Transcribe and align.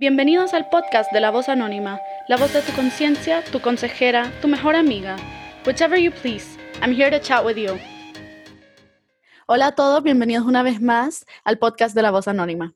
Bienvenidos 0.00 0.54
al 0.54 0.70
podcast 0.70 1.12
de 1.12 1.20
La 1.20 1.30
Voz 1.30 1.50
Anónima, 1.50 2.00
la 2.26 2.38
voz 2.38 2.54
de 2.54 2.62
tu 2.62 2.72
conciencia, 2.72 3.44
tu 3.52 3.60
consejera, 3.60 4.32
tu 4.40 4.48
mejor 4.48 4.74
amiga. 4.74 5.16
Whichever 5.66 5.98
you 5.98 6.10
please, 6.10 6.58
I'm 6.80 6.94
here 6.94 7.10
to 7.10 7.20
chat 7.20 7.44
with 7.44 7.56
you. 7.56 7.78
Hola 9.46 9.66
a 9.66 9.72
todos, 9.72 10.02
bienvenidos 10.02 10.46
una 10.46 10.62
vez 10.62 10.80
más 10.80 11.26
al 11.44 11.58
podcast 11.58 11.94
de 11.94 12.00
La 12.00 12.10
Voz 12.10 12.28
Anónima. 12.28 12.72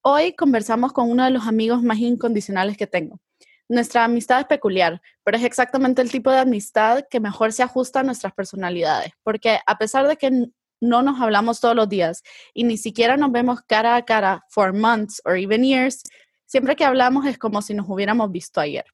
Hoy 0.00 0.32
conversamos 0.32 0.94
con 0.94 1.10
uno 1.10 1.26
de 1.26 1.30
los 1.30 1.46
amigos 1.46 1.82
más 1.82 1.98
incondicionales 1.98 2.78
que 2.78 2.86
tengo. 2.86 3.20
Nuestra 3.68 4.04
amistad 4.04 4.40
es 4.40 4.46
peculiar, 4.46 5.02
pero 5.24 5.36
es 5.36 5.44
exactamente 5.44 6.00
el 6.00 6.10
tipo 6.10 6.30
de 6.30 6.38
amistad 6.38 7.04
que 7.10 7.20
mejor 7.20 7.52
se 7.52 7.62
ajusta 7.62 8.00
a 8.00 8.02
nuestras 8.02 8.32
personalidades, 8.32 9.12
porque 9.22 9.58
a 9.66 9.76
pesar 9.76 10.08
de 10.08 10.16
que 10.16 10.48
no 10.82 11.00
nos 11.02 11.20
hablamos 11.20 11.60
todos 11.60 11.76
los 11.76 11.88
días 11.88 12.22
y 12.52 12.64
ni 12.64 12.76
siquiera 12.76 13.16
nos 13.16 13.30
vemos 13.30 13.60
cara 13.62 13.94
a 13.94 14.04
cara 14.04 14.44
for 14.48 14.72
months 14.72 15.22
or 15.24 15.36
even 15.36 15.64
years, 15.64 16.02
Siempre 16.52 16.76
que 16.76 16.84
hablamos 16.84 17.24
es 17.24 17.38
como 17.38 17.62
si 17.62 17.72
nos 17.72 17.88
hubiéramos 17.88 18.30
visto 18.30 18.60
ayer. 18.60 18.84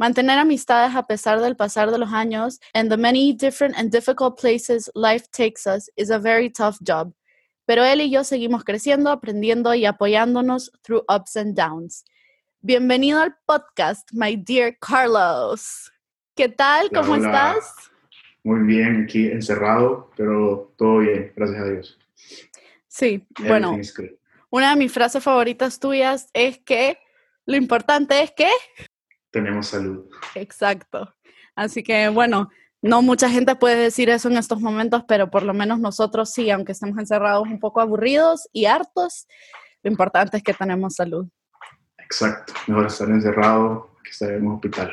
Mantener 0.00 0.36
amistades 0.36 0.96
a 0.96 1.06
pesar 1.06 1.40
del 1.40 1.54
pasar 1.54 1.92
de 1.92 1.98
los 1.98 2.12
años 2.12 2.58
and 2.74 2.90
the 2.90 2.96
many 2.96 3.32
different 3.32 3.78
and 3.78 3.92
difficult 3.92 4.36
places 4.36 4.90
life 4.96 5.28
takes 5.30 5.64
us 5.64 5.88
is 5.94 6.10
a 6.10 6.18
very 6.18 6.50
tough 6.50 6.76
job. 6.84 7.14
Pero 7.66 7.84
él 7.84 8.00
y 8.00 8.10
yo 8.10 8.24
seguimos 8.24 8.64
creciendo, 8.64 9.12
aprendiendo 9.12 9.72
y 9.74 9.86
apoyándonos 9.86 10.72
through 10.82 11.04
ups 11.08 11.36
and 11.36 11.54
downs. 11.54 12.04
Bienvenido 12.62 13.20
al 13.20 13.36
podcast, 13.46 14.10
my 14.12 14.34
dear 14.34 14.76
Carlos. 14.80 15.92
¿Qué 16.34 16.48
tal? 16.48 16.90
¿Cómo 16.90 17.14
estás? 17.14 17.92
Muy 18.42 18.66
bien, 18.66 19.04
aquí 19.04 19.28
encerrado, 19.28 20.10
pero 20.16 20.74
todo 20.76 20.98
bien, 20.98 21.32
gracias 21.36 21.60
a 21.60 21.64
Dios. 21.64 21.98
Sí, 22.88 23.24
bueno, 23.46 23.78
una 24.50 24.70
de 24.70 24.76
mis 24.76 24.92
frases 24.92 25.22
favoritas 25.22 25.78
tuyas 25.78 26.28
es 26.32 26.58
que 26.58 26.98
lo 27.46 27.56
importante 27.56 28.22
es 28.22 28.32
que... 28.32 28.48
Tenemos 29.30 29.68
salud. 29.68 30.08
Exacto. 30.34 31.14
Así 31.54 31.82
que 31.82 32.08
bueno, 32.08 32.48
no 32.80 33.02
mucha 33.02 33.28
gente 33.28 33.56
puede 33.56 33.76
decir 33.76 34.08
eso 34.08 34.28
en 34.28 34.36
estos 34.36 34.60
momentos, 34.60 35.04
pero 35.06 35.30
por 35.30 35.42
lo 35.42 35.54
menos 35.54 35.80
nosotros 35.80 36.30
sí, 36.32 36.50
aunque 36.50 36.72
estemos 36.72 36.98
encerrados 36.98 37.46
un 37.48 37.58
poco 37.58 37.80
aburridos 37.80 38.48
y 38.52 38.66
hartos, 38.66 39.26
lo 39.82 39.90
importante 39.90 40.36
es 40.36 40.42
que 40.42 40.54
tenemos 40.54 40.94
salud. 40.94 41.26
Exacto. 41.98 42.54
Mejor 42.66 42.86
estar 42.86 43.08
encerrado 43.08 43.96
que 44.02 44.10
estar 44.10 44.30
en 44.30 44.46
un 44.46 44.54
hospital. 44.54 44.90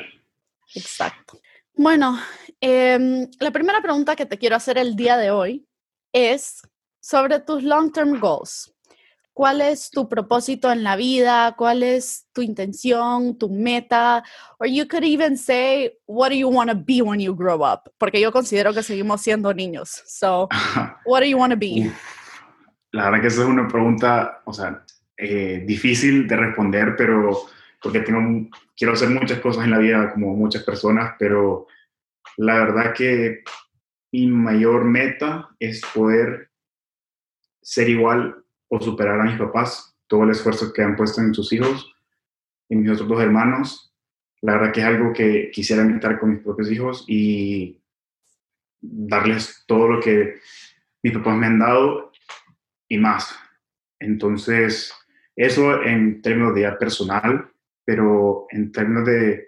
Exacto. 0.73 1.39
Bueno, 1.73 2.19
em, 2.59 3.29
la 3.39 3.51
primera 3.51 3.81
pregunta 3.81 4.15
que 4.15 4.25
te 4.25 4.37
quiero 4.37 4.55
hacer 4.55 4.77
el 4.77 4.95
día 4.95 5.17
de 5.17 5.31
hoy 5.31 5.67
es 6.13 6.61
sobre 7.01 7.39
tus 7.39 7.63
long-term 7.63 8.19
goals 8.19 8.74
cuál 9.35 9.59
es 9.59 9.89
tu 9.91 10.07
propósito 10.07 10.71
en 10.71 10.81
la 10.83 10.95
vida, 10.95 11.55
cuál 11.57 11.83
es 11.83 12.25
tu 12.31 12.41
intención, 12.41 13.37
tu 13.37 13.49
meta, 13.49 14.23
or 14.59 14.67
you 14.67 14.87
could 14.87 15.03
even 15.03 15.37
say, 15.37 15.91
what 16.07 16.29
do 16.29 16.35
you 16.35 16.47
want 16.47 16.69
to 16.69 16.75
be 16.75 17.01
when 17.01 17.19
you 17.19 17.35
grow 17.35 17.61
up? 17.61 17.91
Porque 17.97 18.21
yo 18.21 18.31
considero 18.31 18.73
que 18.73 18.81
seguimos 18.81 19.21
siendo 19.21 19.53
niños. 19.53 20.03
So, 20.07 20.47
what 21.05 21.19
do 21.19 21.25
you 21.25 21.37
want 21.37 21.51
to 21.51 21.59
be? 21.59 21.91
La 22.93 23.05
verdad 23.05 23.21
que 23.21 23.27
esa 23.27 23.41
es 23.41 23.47
una 23.49 23.67
pregunta, 23.67 24.41
o 24.45 24.53
sea, 24.53 24.85
eh, 25.17 25.65
difícil 25.67 26.29
de 26.29 26.37
responder, 26.37 26.95
pero 26.97 27.41
porque 27.83 27.99
tengo, 27.99 28.49
quiero 28.77 28.93
hacer 28.93 29.09
muchas 29.09 29.41
cosas 29.41 29.65
en 29.65 29.71
la 29.71 29.79
vida 29.79 30.13
como 30.13 30.33
muchas 30.33 30.63
personas, 30.63 31.13
pero 31.19 31.67
la 32.37 32.55
verdad 32.55 32.93
que 32.93 33.43
mi 34.13 34.27
mayor 34.27 34.85
meta 34.85 35.49
es 35.59 35.81
poder 35.93 36.51
ser 37.61 37.89
igual 37.89 38.44
superar 38.81 39.19
a 39.19 39.23
mis 39.23 39.37
papás, 39.37 39.95
todo 40.07 40.23
el 40.23 40.31
esfuerzo 40.31 40.71
que 40.73 40.83
han 40.83 40.95
puesto 40.95 41.21
en 41.21 41.33
sus 41.33 41.51
hijos 41.53 41.93
y 42.69 42.75
mis 42.75 42.91
otros 42.91 43.09
dos 43.09 43.21
hermanos. 43.21 43.93
La 44.41 44.53
verdad 44.53 44.71
que 44.71 44.81
es 44.81 44.85
algo 44.85 45.13
que 45.13 45.49
quisiera 45.51 45.83
imitar 45.83 46.19
con 46.19 46.31
mis 46.31 46.43
propios 46.43 46.71
hijos 46.71 47.05
y 47.07 47.81
darles 48.81 49.63
todo 49.67 49.87
lo 49.87 49.99
que 49.99 50.39
mis 51.01 51.13
papás 51.13 51.37
me 51.37 51.47
han 51.47 51.59
dado 51.59 52.11
y 52.87 52.97
más. 52.97 53.35
Entonces, 53.99 54.93
eso 55.35 55.81
en 55.83 56.21
términos 56.21 56.53
de 56.53 56.61
vida 56.61 56.77
personal, 56.77 57.51
pero 57.83 58.47
en 58.49 58.71
términos 58.71 59.05
de 59.05 59.47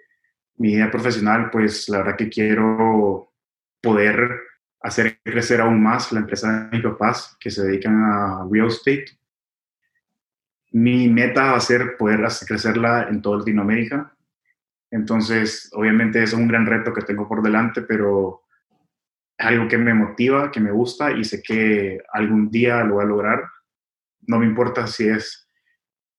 mi 0.56 0.74
vida 0.74 0.90
profesional, 0.90 1.50
pues 1.50 1.88
la 1.88 1.98
verdad 1.98 2.16
que 2.16 2.28
quiero 2.28 3.32
poder 3.80 4.47
hacer 4.80 5.20
crecer 5.22 5.60
aún 5.60 5.82
más 5.82 6.12
la 6.12 6.20
empresa 6.20 6.68
de 6.70 6.76
mis 6.76 6.84
papás 6.84 7.36
que 7.40 7.50
se 7.50 7.66
dedican 7.66 8.02
a 8.04 8.46
real 8.50 8.68
estate. 8.68 9.06
Mi 10.72 11.08
meta 11.08 11.52
va 11.52 11.56
a 11.56 11.60
ser 11.60 11.96
poder 11.96 12.24
hacer 12.24 12.46
crecerla 12.46 13.08
en 13.08 13.22
toda 13.22 13.38
Latinoamérica. 13.38 14.14
Entonces, 14.90 15.70
obviamente 15.72 16.22
es 16.22 16.32
un 16.32 16.48
gran 16.48 16.66
reto 16.66 16.92
que 16.92 17.02
tengo 17.02 17.28
por 17.28 17.42
delante, 17.42 17.82
pero 17.82 18.42
es 19.36 19.46
algo 19.46 19.68
que 19.68 19.78
me 19.78 19.94
motiva, 19.94 20.50
que 20.50 20.60
me 20.60 20.70
gusta 20.70 21.12
y 21.12 21.24
sé 21.24 21.42
que 21.42 22.00
algún 22.12 22.50
día 22.50 22.82
lo 22.84 22.94
voy 22.94 23.04
a 23.04 23.08
lograr. 23.08 23.44
No 24.26 24.38
me 24.38 24.46
importa 24.46 24.86
si 24.86 25.08
es 25.08 25.48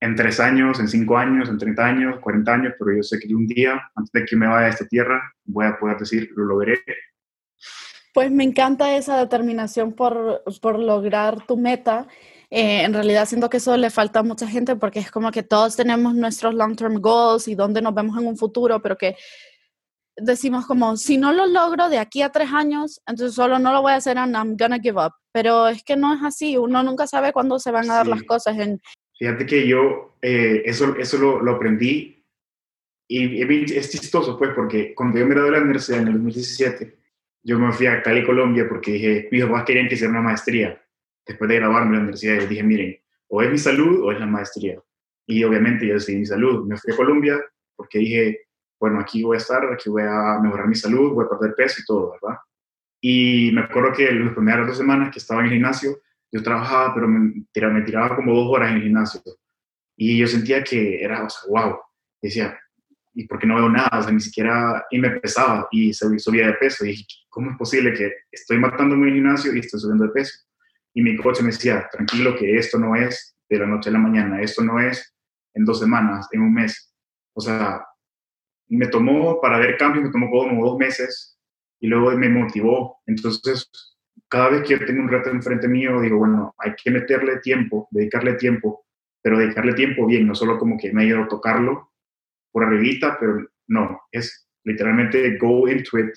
en 0.01 0.15
tres 0.15 0.39
años, 0.39 0.79
en 0.79 0.87
cinco 0.87 1.17
años, 1.17 1.49
en 1.49 1.57
30 1.57 1.85
años, 1.85 2.19
40 2.19 2.53
años, 2.53 2.73
pero 2.79 2.95
yo 2.95 3.03
sé 3.03 3.19
que 3.19 3.35
un 3.35 3.45
día, 3.47 3.91
antes 3.95 4.11
de 4.13 4.25
que 4.25 4.35
me 4.35 4.47
vaya 4.47 4.67
a 4.67 4.69
esta 4.69 4.87
tierra, 4.87 5.33
voy 5.43 5.65
a 5.65 5.77
poder 5.77 5.97
decir, 5.97 6.29
lo 6.35 6.45
logré 6.45 6.79
pues 8.19 8.31
me 8.31 8.43
encanta 8.43 8.97
esa 8.97 9.17
determinación 9.17 9.93
por, 9.93 10.43
lograr 10.77 11.47
tu 11.47 11.55
meta. 11.55 12.05
Eh, 12.49 12.81
en 12.81 12.93
realidad 12.93 13.25
siento 13.25 13.49
que 13.49 13.55
eso 13.55 13.77
le 13.77 13.89
falta 13.89 14.19
a 14.19 14.23
mucha 14.23 14.45
gente 14.45 14.75
porque 14.75 14.99
es 14.99 15.09
como 15.09 15.31
que 15.31 15.41
todos 15.41 15.77
tenemos 15.77 16.13
nuestros 16.13 16.53
long-term 16.53 16.99
goals 16.99 17.47
y 17.47 17.55
dónde 17.55 17.81
nos 17.81 17.95
vemos 17.95 18.19
en 18.19 18.27
un 18.27 18.35
futuro, 18.35 18.81
pero 18.81 18.97
que 18.97 19.15
decimos 20.17 20.65
como, 20.65 20.97
si 20.97 21.17
no 21.17 21.31
lo 21.31 21.45
logro 21.45 21.87
de 21.87 21.97
aquí 21.97 22.21
a 22.21 22.29
tres 22.29 22.49
años, 22.51 22.99
entonces 23.07 23.35
solo 23.35 23.57
no 23.57 23.71
lo 23.71 23.83
voy 23.83 23.93
a 23.93 23.95
hacer 23.95 24.17
and 24.17 24.35
I'm 24.35 24.57
gonna 24.57 24.81
give 24.81 24.99
up. 25.01 25.13
Pero 25.31 25.69
es 25.69 25.81
que 25.81 25.95
no 25.95 26.13
es 26.13 26.19
así, 26.21 26.57
uno 26.57 26.83
nunca 26.83 27.07
sabe 27.07 27.31
cuándo 27.31 27.57
se 27.57 27.71
van 27.71 27.89
a 27.89 27.95
dar 27.95 28.07
las 28.07 28.23
cosas. 28.23 28.57
En... 28.59 28.81
Fíjate 29.17 29.45
que 29.45 29.65
yo 29.65 30.17
eh, 30.21 30.63
eso, 30.65 30.93
eso 30.97 31.17
lo, 31.19 31.39
lo 31.39 31.53
aprendí 31.53 32.21
y, 33.07 33.41
es 33.73 33.89
chistoso 33.89 34.37
pues 34.37 34.51
porque 34.53 34.93
cuando 34.93 35.19
yo 35.19 35.25
me 35.25 35.35
gradué 35.35 35.51
de 35.51 35.57
la 35.57 35.63
universidad 35.63 36.01
en 36.01 36.07
el 36.09 36.13
2017, 36.15 36.98
yo 37.43 37.59
me 37.59 37.71
fui 37.71 37.87
a 37.87 38.01
Cali, 38.01 38.25
Colombia, 38.25 38.67
porque 38.67 38.93
dije, 38.93 39.29
mis 39.31 39.43
papás 39.45 39.63
querían 39.65 39.87
que 39.87 39.95
hiciera 39.95 40.11
una 40.11 40.21
maestría. 40.21 40.81
Después 41.25 41.47
de 41.49 41.55
graduarme 41.57 41.89
en 41.89 41.93
la 41.93 41.99
universidad, 41.99 42.39
yo 42.41 42.47
dije, 42.47 42.63
miren, 42.63 42.97
o 43.27 43.41
es 43.41 43.51
mi 43.51 43.57
salud 43.57 44.03
o 44.03 44.11
es 44.11 44.19
la 44.19 44.25
maestría. 44.25 44.81
Y 45.27 45.43
obviamente 45.43 45.85
yo 45.87 45.93
decidí 45.93 46.17
mi 46.17 46.25
salud. 46.25 46.65
Me 46.67 46.77
fui 46.77 46.93
a 46.93 46.97
Colombia 46.97 47.39
porque 47.75 47.99
dije, 47.99 48.41
bueno, 48.79 48.99
aquí 48.99 49.23
voy 49.23 49.35
a 49.35 49.39
estar, 49.39 49.63
aquí 49.71 49.89
voy 49.89 50.03
a 50.03 50.39
mejorar 50.41 50.67
mi 50.67 50.75
salud, 50.75 51.13
voy 51.13 51.25
a 51.25 51.29
perder 51.29 51.55
peso 51.55 51.81
y 51.81 51.85
todo, 51.85 52.11
¿verdad? 52.11 52.39
Y 53.01 53.51
me 53.53 53.61
acuerdo 53.61 53.93
que 53.93 54.11
las 54.11 54.33
primeras 54.33 54.67
dos 54.67 54.77
semanas 54.77 55.11
que 55.11 55.19
estaba 55.19 55.41
en 55.41 55.47
el 55.47 55.53
gimnasio, 55.53 55.99
yo 56.31 56.43
trabajaba, 56.43 56.93
pero 56.93 57.07
me 57.07 57.45
tiraba, 57.51 57.73
me 57.73 57.81
tiraba 57.81 58.15
como 58.15 58.33
dos 58.33 58.47
horas 58.49 58.71
en 58.71 58.77
el 58.77 58.83
gimnasio. 58.83 59.21
Y 59.95 60.17
yo 60.17 60.27
sentía 60.27 60.63
que 60.63 61.03
era, 61.03 61.23
o 61.23 61.29
sea, 61.29 61.41
wow. 61.49 61.79
Decía, 62.21 62.59
¿y 63.19 63.27
por 63.27 63.37
qué 63.37 63.45
no 63.45 63.55
veo 63.55 63.67
nada? 63.67 63.99
O 63.99 64.01
sea, 64.01 64.13
ni 64.13 64.21
siquiera, 64.21 64.85
y 64.89 64.97
me 64.97 65.09
pesaba 65.19 65.67
y 65.71 65.93
subía 65.93 66.47
de 66.47 66.53
peso. 66.53 66.85
Y 66.85 66.89
dije, 66.89 67.05
¿cómo 67.27 67.51
es 67.51 67.57
posible 67.57 67.93
que 67.93 68.13
estoy 68.31 68.57
matando 68.57 68.95
en 68.95 69.01
mi 69.01 69.11
gimnasio 69.11 69.53
y 69.53 69.59
estoy 69.59 69.81
subiendo 69.81 70.05
de 70.05 70.11
peso? 70.11 70.39
Y 70.93 71.01
mi 71.01 71.17
coach 71.17 71.41
me 71.41 71.47
decía, 71.47 71.89
tranquilo 71.91 72.33
que 72.37 72.55
esto 72.55 72.79
no 72.79 72.95
es 72.95 73.35
de 73.49 73.59
la 73.59 73.65
noche 73.65 73.89
a 73.89 73.93
la 73.93 73.99
mañana, 73.99 74.41
esto 74.41 74.63
no 74.63 74.79
es 74.79 75.13
en 75.53 75.65
dos 75.65 75.79
semanas, 75.79 76.29
en 76.31 76.41
un 76.41 76.53
mes. 76.53 76.95
O 77.33 77.41
sea, 77.41 77.85
me 78.69 78.87
tomó, 78.87 79.41
para 79.41 79.59
ver 79.59 79.77
cambios, 79.77 80.05
me 80.05 80.11
tomó 80.11 80.29
como 80.29 80.65
dos 80.65 80.77
meses 80.77 81.37
y 81.81 81.87
luego 81.87 82.11
me 82.11 82.29
motivó. 82.29 83.01
Entonces, 83.05 83.69
cada 84.29 84.49
vez 84.49 84.61
que 84.61 84.79
yo 84.79 84.85
tengo 84.85 85.01
un 85.01 85.09
reto 85.09 85.29
enfrente 85.29 85.67
mío, 85.67 85.99
digo, 85.99 86.19
bueno, 86.19 86.55
hay 86.57 86.73
que 86.81 86.89
meterle 86.89 87.39
tiempo, 87.39 87.89
dedicarle 87.91 88.35
tiempo, 88.35 88.85
pero 89.21 89.37
dedicarle 89.39 89.73
tiempo 89.73 90.05
bien, 90.05 90.25
no 90.25 90.35
solo 90.35 90.57
como 90.57 90.77
que 90.77 90.93
me 90.93 91.05
ido 91.05 91.21
a 91.21 91.27
tocarlo 91.27 91.88
por 92.51 92.63
arribita, 92.63 93.17
pero 93.19 93.47
no, 93.67 94.01
es 94.11 94.47
literalmente 94.63 95.37
go 95.37 95.67
into 95.67 95.99
it, 95.99 96.13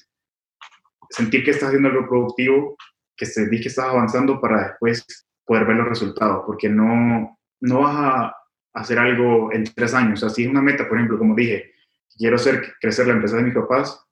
sentir 1.11 1.45
que 1.45 1.53
estás 1.53 1.69
haciendo 1.69 1.89
algo 1.89 2.09
productivo, 2.09 2.77
que 3.17 3.27
sentís 3.27 3.63
que 3.63 3.69
estás 3.69 3.87
avanzando 3.87 4.41
para 4.41 4.69
después 4.69 5.07
poder 5.45 5.67
ver 5.67 5.77
los 5.77 5.89
resultados, 5.89 6.45
porque 6.47 6.69
no, 6.69 7.39
no 7.61 7.81
vas 7.81 7.97
a 7.97 8.37
hacer 8.75 8.99
algo 8.99 9.53
en 9.53 9.65
tres 9.65 9.95
años. 9.95 10.23
O 10.23 10.27
sea, 10.27 10.35
si 10.35 10.45
es 10.45 10.49
una 10.49 10.63
meta, 10.63 10.89
por 10.89 10.97
ejemplo, 10.97 11.19
como 11.19 11.35
dije, 11.35 11.73
quiero 12.17 12.37
hacer 12.37 12.75
crecer 12.81 13.07
la 13.07 13.15
empresa 13.15 13.37
de 13.37 13.43
mis 13.43 13.55
papás 13.55 14.05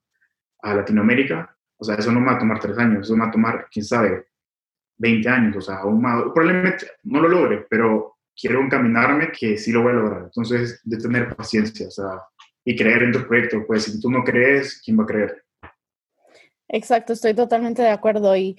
a 0.62 0.74
Latinoamérica, 0.74 1.56
o 1.78 1.84
sea, 1.84 1.94
eso 1.94 2.12
no 2.12 2.20
me 2.20 2.26
va 2.26 2.32
a 2.34 2.38
tomar 2.38 2.60
tres 2.60 2.76
años, 2.78 3.06
eso 3.06 3.14
me 3.14 3.22
va 3.22 3.28
a 3.28 3.32
tomar, 3.32 3.68
quién 3.72 3.84
sabe, 3.84 4.26
20 4.98 5.28
años, 5.28 5.56
o 5.56 5.60
sea, 5.62 5.76
aún 5.76 6.02
más. 6.02 6.22
Probablemente 6.34 6.86
no 7.04 7.20
lo 7.20 7.28
logre, 7.28 7.66
pero 7.68 8.18
quiero 8.40 8.62
encaminarme 8.62 9.30
que 9.30 9.58
sí 9.58 9.72
lo 9.72 9.82
voy 9.82 9.92
a 9.92 9.96
lograr. 9.96 10.22
Entonces, 10.24 10.80
de 10.84 10.96
tener 10.96 11.36
paciencia, 11.36 11.88
o 11.88 11.90
sea, 11.90 12.22
y 12.64 12.74
creer 12.76 13.02
en 13.02 13.12
tu 13.12 13.26
proyecto. 13.26 13.64
Pues 13.66 13.84
si 13.84 14.00
tú 14.00 14.10
no 14.10 14.24
crees, 14.24 14.80
¿quién 14.84 14.98
va 14.98 15.04
a 15.04 15.06
creer? 15.06 15.44
Exacto, 16.68 17.12
estoy 17.12 17.34
totalmente 17.34 17.82
de 17.82 17.90
acuerdo. 17.90 18.36
Y, 18.36 18.56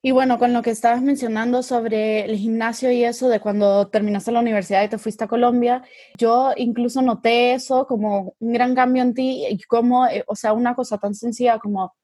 Y 0.00 0.12
bueno, 0.12 0.38
con 0.38 0.52
lo 0.52 0.62
que 0.62 0.70
estabas 0.70 1.02
mencionando 1.02 1.62
sobre 1.62 2.24
el 2.24 2.36
gimnasio 2.36 2.92
y 2.92 3.02
eso 3.04 3.28
de 3.28 3.40
cuando 3.40 3.88
terminaste 3.88 4.30
la 4.30 4.40
universidad 4.40 4.84
y 4.84 4.88
te 4.88 4.98
fuiste 4.98 5.24
a 5.24 5.28
Colombia, 5.28 5.82
yo 6.16 6.52
incluso 6.56 7.02
noté 7.02 7.54
eso 7.54 7.84
como 7.86 8.34
un 8.38 8.52
gran 8.52 8.76
cambio 8.76 9.02
en 9.02 9.12
ti 9.14 9.44
y 9.50 9.58
como, 9.64 10.06
eh, 10.06 10.22
o 10.28 10.36
sea, 10.36 10.52
una 10.52 10.74
cosa 10.76 10.98
tan 10.98 11.14
sencilla 11.14 11.58
como 11.58 11.94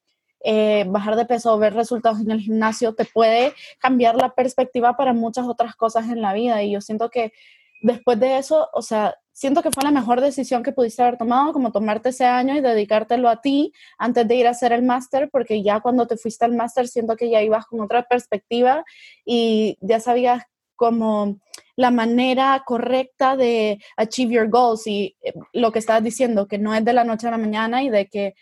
eh, 0.45 0.85
bajar 0.87 1.17
de 1.17 1.25
peso 1.25 1.53
o 1.53 1.59
ver 1.59 1.75
resultados 1.75 2.21
en 2.21 2.31
el 2.31 2.41
gimnasio 2.41 2.95
te 2.95 3.07
puede 3.07 3.55
cambiar 3.79 4.17
la 4.17 4.35
perspectiva 4.35 4.95
para 4.97 5.15
muchas 5.15 5.47
otras 5.47 5.75
cosas 5.75 6.11
en 6.11 6.21
la 6.21 6.35
vida. 6.35 6.63
Y 6.63 6.73
yo 6.73 6.81
siento 6.81 7.09
que 7.09 7.33
después 7.81 8.21
de 8.21 8.37
eso, 8.39 8.69
o 8.73 8.83
sea, 8.83 9.17
siento 9.33 9.63
que 9.63 9.71
fue 9.71 9.83
la 9.83 9.91
mejor 9.91 10.21
decisión 10.21 10.63
que 10.63 10.73
pudiste 10.73 11.03
haber 11.03 11.17
tomado, 11.17 11.53
como 11.53 11.73
tomarte 11.73 12.11
ese 12.11 12.25
año 12.25 12.55
y 12.57 12.61
dedicártelo 12.61 13.29
a 13.29 13.41
ti 13.41 13.73
antes 13.99 14.29
de 14.29 14.35
ir 14.37 14.47
a 14.47 14.51
hacer 14.51 14.73
el 14.73 14.83
máster, 14.83 15.29
porque 15.31 15.63
ya 15.63 15.81
cuando 15.81 16.07
te 16.07 16.17
fuiste 16.17 16.45
al 16.45 16.55
máster 16.55 16.89
siento 16.89 17.17
que 17.17 17.31
ya 17.31 17.43
ibas 17.43 17.67
con 17.67 17.81
otra 17.81 18.05
perspectiva 18.05 18.85
y 19.25 19.79
ya 19.81 19.99
sabías 19.99 20.45
como 20.77 21.39
la 21.77 21.91
manera 21.91 22.63
correcta 22.65 23.37
de 23.37 23.79
achieve 23.97 24.35
your 24.35 24.49
goals 24.49 24.87
y 24.87 25.17
eh, 25.23 25.33
lo 25.53 25.73
que 25.73 25.79
estabas 25.79 26.05
diciendo, 26.05 26.47
que 26.47 26.59
no 26.59 26.75
es 26.75 26.85
de 26.85 26.93
la 26.93 27.05
noche 27.05 27.29
a 27.29 27.31
la 27.31 27.39
mañana 27.39 27.83
y 27.83 27.89
de 27.89 28.07
que 28.07 28.35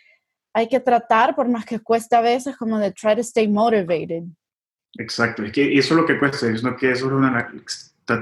hay 0.54 0.68
que 0.68 0.80
tratar, 0.80 1.34
por 1.34 1.48
más 1.48 1.64
que 1.64 1.80
cueste 1.80 2.16
a 2.16 2.20
veces, 2.20 2.56
como 2.56 2.78
de 2.78 2.92
try 2.92 3.14
to 3.14 3.20
stay 3.20 3.48
motivated. 3.48 4.24
Exacto, 4.98 5.42
es 5.42 5.52
que 5.52 5.78
eso 5.78 5.94
es 5.94 6.00
lo 6.00 6.06
que 6.06 6.18
cuesta, 6.18 6.48
es 6.48 6.62
lo 6.62 6.76
que 6.76 6.90
eso 6.90 7.06
es 7.06 7.12
una 7.12 7.50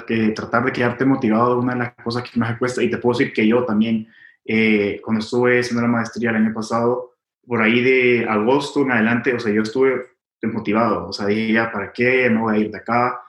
que 0.07 0.31
tratar 0.31 0.65
de 0.65 0.73
quedarte 0.73 1.05
motivado 1.05 1.59
es 1.59 1.65
una 1.65 1.73
de 1.73 1.79
las 1.81 1.95
cosas 1.95 2.23
que 2.29 2.39
más 2.39 2.59
cuesta. 2.59 2.83
Y 2.83 2.91
te 2.91 2.99
puedo 2.99 3.19
decir 3.19 3.33
que 3.33 3.47
yo 3.47 3.65
también, 3.65 4.09
eh, 4.45 5.01
cuando 5.05 5.21
estuve 5.21 5.61
haciendo 5.61 5.83
la 5.83 5.89
maestría 5.89 6.31
el 6.31 6.37
año 6.37 6.55
pasado, 6.55 7.17
por 7.47 7.63
ahí 7.63 7.81
de 7.81 8.27
agosto 8.29 8.83
en 8.83 8.93
adelante, 8.93 9.35
o 9.35 9.41
sea, 9.41 9.53
yo 9.53 9.63
estuve 9.63 10.11
desmotivado. 10.41 11.09
O 11.09 11.13
sea, 11.13 11.27
dije, 11.27 11.53
ya, 11.53 11.73
¿para 11.73 11.93
qué 11.93 12.31
me 12.31 12.41
voy 12.41 12.57
a 12.57 12.59
ir 12.59 12.71
de 12.71 12.79
acá? 12.79 13.21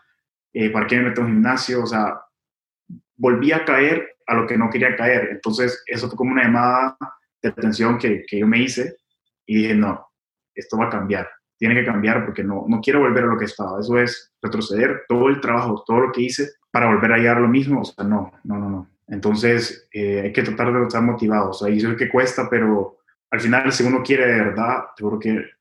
Eh, 0.53 0.69
¿Para 0.69 0.87
qué 0.87 0.97
me 0.97 1.09
meto 1.09 1.21
en 1.21 1.27
gimnasio? 1.27 1.83
O 1.83 1.87
sea, 1.87 2.21
volví 3.15 3.51
a 3.51 3.65
caer 3.65 4.17
a 4.27 4.35
lo 4.35 4.45
que 4.45 4.57
no 4.57 4.69
quería 4.69 4.95
caer. 4.95 5.29
Entonces, 5.31 5.83
eso 5.87 6.07
fue 6.07 6.17
como 6.17 6.31
una 6.31 6.43
llamada 6.43 6.97
de 7.41 7.49
atención 7.49 7.97
que, 7.97 8.23
que 8.27 8.39
yo 8.39 8.47
me 8.47 8.59
hice 8.59 8.97
y 9.45 9.57
dije, 9.57 9.75
no, 9.75 10.07
esto 10.53 10.77
va 10.77 10.85
a 10.85 10.89
cambiar 10.89 11.27
tiene 11.61 11.75
que 11.75 11.85
cambiar 11.85 12.25
porque 12.25 12.43
no, 12.43 12.65
no 12.67 12.81
quiero 12.81 13.01
volver 13.01 13.23
a 13.23 13.27
lo 13.27 13.37
que 13.37 13.45
estaba. 13.45 13.79
Eso 13.79 13.95
es 13.99 14.33
retroceder 14.41 15.03
todo 15.07 15.29
el 15.29 15.39
trabajo, 15.39 15.83
todo 15.85 15.99
lo 15.99 16.11
que 16.11 16.23
hice 16.23 16.53
para 16.71 16.87
volver 16.87 17.13
a 17.13 17.17
llegar 17.17 17.37
a 17.37 17.41
lo 17.41 17.47
mismo. 17.47 17.81
O 17.81 17.85
sea, 17.85 18.03
no, 18.03 18.31
no, 18.43 18.57
no, 18.57 18.67
no. 18.67 18.89
Entonces 19.07 19.87
eh, 19.93 20.21
hay 20.21 20.33
que 20.33 20.41
tratar 20.41 20.73
de 20.73 20.81
estar 20.81 21.03
motivados. 21.03 21.61
O 21.61 21.65
sea, 21.67 21.71
eso 21.71 21.91
es 21.91 21.97
que 21.97 22.09
cuesta, 22.09 22.49
pero 22.49 22.97
al 23.29 23.39
final, 23.39 23.71
si 23.71 23.83
uno 23.83 24.01
quiere 24.01 24.25
de 24.25 24.39
verdad, 24.39 24.85
seguro 24.97 25.19
que 25.19 25.51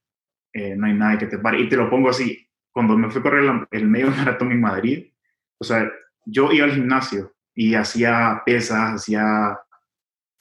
eh, 0.55 0.75
no 0.75 0.87
hay 0.87 0.95
nada 0.95 1.19
que 1.19 1.27
te 1.27 1.37
pare. 1.37 1.61
Y 1.61 1.69
te 1.69 1.77
lo 1.77 1.91
pongo 1.91 2.09
así. 2.09 2.49
Cuando 2.73 2.97
me 2.97 3.11
fui 3.11 3.21
a 3.21 3.23
correr 3.23 3.69
el, 3.71 3.87
medio 3.87 4.11
maratón 4.17 4.53
en 4.53 4.61
Madrid, 4.63 5.13
o 5.59 5.65
sea, 5.65 5.87
yo 6.25 6.51
iba 6.51 6.65
al 6.65 6.73
gimnasio 6.73 7.35
y 7.55 7.75
hacía 7.75 8.41
pesas, 8.47 8.95
hacía 8.95 9.61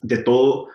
de 0.00 0.16
todo 0.22 0.68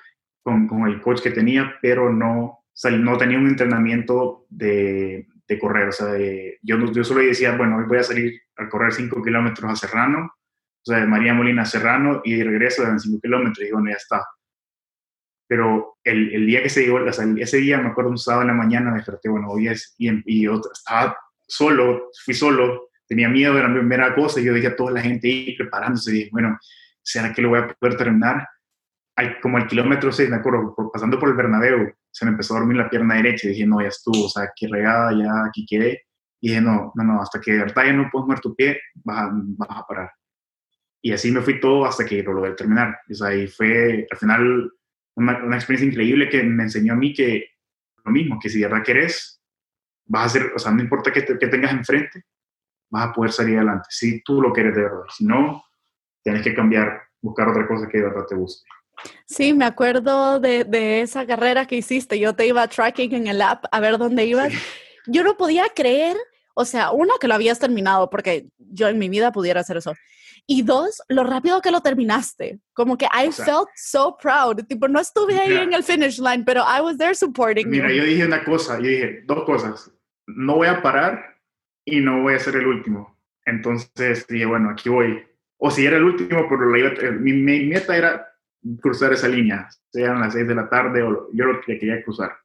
con, 0.45 0.87
el 0.87 1.01
coach 1.01 1.21
que 1.21 1.31
tenía, 1.31 1.75
pero 1.81 2.13
no 2.13 2.59
no 2.99 3.17
tenía 3.17 3.37
un 3.37 3.47
entrenamiento 3.47 4.45
de, 4.49 5.27
de 5.47 5.59
correr, 5.59 5.87
o 5.87 5.91
sea, 5.93 6.13
yo, 6.61 6.91
yo 6.91 7.03
solo 7.03 7.21
decía, 7.21 7.55
bueno, 7.55 7.77
hoy 7.77 7.85
voy 7.87 7.99
a 7.99 8.03
salir 8.03 8.41
a 8.57 8.67
correr 8.67 8.91
5 8.91 9.23
kilómetros 9.23 9.71
a 9.71 9.75
Serrano, 9.75 10.25
o 10.29 10.85
sea, 10.85 10.99
de 10.99 11.07
María 11.07 11.33
Molina 11.33 11.61
a 11.61 11.65
Serrano 11.65 12.21
y 12.23 12.43
regreso 12.43 12.83
de 12.83 12.99
5 12.99 13.19
kilómetros 13.21 13.65
y 13.65 13.71
bueno, 13.71 13.89
ya 13.89 13.95
está. 13.95 14.25
Pero 15.47 15.97
el, 16.03 16.45
día 16.45 16.61
que 16.61 16.69
se 16.69 16.81
dio, 16.81 16.95
o 16.95 17.13
sea, 17.13 17.25
ese 17.37 17.57
día 17.57 17.77
me 17.79 17.89
acuerdo 17.89 18.11
un 18.11 18.17
sábado 18.17 18.41
en 18.41 18.49
la 18.49 18.53
mañana, 18.53 18.91
me 18.91 18.97
desperté, 18.97 19.29
bueno, 19.29 19.49
hoy 19.49 19.69
es, 19.69 19.95
y, 19.97 20.09
y 20.25 20.47
otra, 20.47 20.71
estaba 20.73 21.17
solo, 21.47 22.11
fui 22.23 22.33
solo, 22.33 22.89
tenía 23.07 23.29
miedo 23.29 23.53
de 23.53 23.63
la 23.63 23.71
primera 23.71 24.13
cosa 24.13 24.41
y 24.41 24.43
yo 24.43 24.53
dije 24.53 24.67
a 24.67 24.75
toda 24.75 24.91
la 24.91 25.01
gente 25.01 25.27
ahí 25.27 25.55
preparándose, 25.55 26.15
y 26.15 26.29
bueno, 26.29 26.59
¿será 27.01 27.33
que 27.33 27.41
lo 27.41 27.49
voy 27.49 27.59
a 27.59 27.67
poder 27.67 27.95
terminar? 27.95 28.47
Como 29.41 29.57
al 29.57 29.67
kilómetro 29.67 30.11
6, 30.11 30.29
me 30.29 30.37
acuerdo, 30.37 30.75
pasando 30.91 31.19
por 31.19 31.29
el 31.29 31.35
Bernabéu, 31.35 31.93
se 32.11 32.25
me 32.25 32.31
empezó 32.31 32.55
a 32.55 32.59
dormir 32.59 32.77
la 32.77 32.89
pierna 32.89 33.15
derecha 33.15 33.47
y 33.47 33.51
dije, 33.51 33.65
no, 33.65 33.81
ya 33.81 33.87
estuvo, 33.87 34.25
o 34.25 34.29
sea, 34.29 34.51
qué 34.55 34.67
regada, 34.67 35.11
ya 35.17 35.45
aquí 35.47 35.65
quedé. 35.65 36.03
Y 36.41 36.49
dije, 36.49 36.61
no, 36.61 36.91
no, 36.95 37.03
no, 37.03 37.21
hasta 37.21 37.39
que 37.39 37.53
de 37.53 37.59
verdad 37.59 37.85
ya 37.85 37.93
no 37.93 38.09
puedes 38.11 38.27
mover 38.27 38.41
tu 38.41 38.55
pie, 38.55 38.79
vas 38.95 39.23
a, 39.23 39.29
vas 39.31 39.69
a 39.69 39.85
parar. 39.87 40.11
Y 41.01 41.11
así 41.11 41.31
me 41.31 41.41
fui 41.41 41.59
todo 41.59 41.85
hasta 41.85 42.05
que 42.05 42.23
lo 42.23 42.33
logré 42.33 42.53
terminar. 42.53 42.97
O 43.09 43.13
sea, 43.13 43.33
y 43.33 43.47
fue 43.47 44.07
al 44.09 44.17
final 44.17 44.71
una, 45.15 45.43
una, 45.43 45.55
experiencia 45.55 45.87
increíble 45.87 46.29
que 46.29 46.43
me 46.43 46.63
enseñó 46.63 46.93
a 46.93 46.97
mí 46.97 47.13
que 47.13 47.45
lo 48.03 48.11
mismo, 48.11 48.39
que 48.39 48.49
si 48.49 48.59
de 48.59 48.67
verdad 48.67 48.83
querés, 48.83 49.41
vas 50.05 50.23
a 50.23 50.25
hacer, 50.25 50.51
o 50.55 50.59
sea, 50.59 50.71
no 50.71 50.81
importa 50.81 51.11
qué, 51.11 51.21
te, 51.21 51.35
tengas 51.35 51.71
enfrente, 51.71 52.23
vas 52.89 53.07
a 53.07 53.13
poder 53.13 53.31
salir 53.31 53.57
adelante. 53.57 53.87
Si 53.89 54.21
tú 54.23 54.41
lo 54.41 54.53
quieres 54.53 54.75
de 54.75 54.83
verdad. 54.83 55.03
Si 55.09 55.25
no, 55.25 55.63
tienes 56.23 56.43
que 56.43 56.53
cambiar, 56.53 57.01
buscar 57.21 57.49
otra 57.49 57.67
cosa 57.67 57.87
que 57.87 57.97
de 57.97 58.05
verdad 58.05 58.25
te 58.27 58.35
guste. 58.35 58.67
Sí, 59.25 59.53
me 59.53 59.65
acuerdo 59.65 60.39
de, 60.39 60.63
de, 60.63 61.01
esa 61.01 61.25
carrera 61.25 61.65
que 61.65 61.77
hiciste. 61.77 62.19
Yo 62.19 62.35
te 62.35 62.47
iba 62.47 62.67
tracking 62.67 63.13
en 63.13 63.27
el 63.27 63.41
app 63.41 63.65
a 63.71 63.79
ver 63.79 63.97
dónde 63.97 64.25
ibas. 64.25 64.53
Yo 65.07 65.23
no 65.23 65.37
podía 65.37 65.65
creer, 65.75 66.17
o 66.53 66.65
sea, 66.65 66.91
uno, 66.91 67.13
que 67.19 67.27
lo 67.27 67.35
habías 67.35 67.59
terminado, 67.59 68.09
porque 68.09 68.47
yo 68.57 68.87
en 68.87 68.97
mi 68.97 69.09
vida 69.09 69.31
pudiera 69.31 69.61
hacer 69.61 69.77
eso. 69.77 69.93
Y 70.47 70.61
dos, 70.61 71.01
lo 71.09 71.23
rápido 71.23 71.61
que 71.61 71.71
lo 71.71 71.81
terminaste. 71.81 72.59
Como 72.73 72.97
que 72.97 73.05
I 73.05 73.31
felt 73.31 73.69
so 73.75 74.15
proud. 74.21 74.63
Tipo, 74.67 74.87
no 74.87 74.99
estuve 74.99 75.39
ahí 75.39 75.55
en 75.55 75.73
el 75.73 75.83
finish 75.83 76.19
line, 76.19 76.43
pero 76.45 76.61
I 76.61 76.81
was 76.81 76.97
there 76.97 77.15
supporting 77.15 77.69
Mira, 77.69 77.91
yo 77.91 78.03
dije 78.03 78.25
una 78.25 78.43
cosa, 78.43 78.77
yo 78.77 78.87
dije 78.87 79.23
dos 79.25 79.43
cosas. 79.43 79.91
No 80.27 80.57
voy 80.57 80.67
a 80.67 80.81
parar 80.83 81.39
y 81.83 81.99
no 81.99 82.21
voy 82.21 82.35
a 82.35 82.39
ser 82.39 82.57
el 82.57 82.67
último. 82.67 83.17
Entonces 83.45 84.27
dije, 84.27 84.45
bueno, 84.45 84.69
aquí 84.69 84.89
voy. 84.89 85.23
O 85.57 85.71
si 85.71 85.85
era 85.85 85.97
el 85.97 86.03
último, 86.03 86.47
pero 86.47 86.67
mi, 87.19 87.33
mi 87.33 87.65
meta 87.65 87.97
era 87.97 88.34
cruzar 88.81 89.13
esa 89.13 89.27
línea, 89.27 89.67
sean 89.91 90.19
las 90.19 90.33
6 90.33 90.47
de 90.47 90.55
la 90.55 90.69
tarde 90.69 91.03
o 91.03 91.29
yo 91.33 91.45
lo 91.45 91.61
que 91.61 91.77
quería 91.77 92.03
cruzar. 92.03 92.35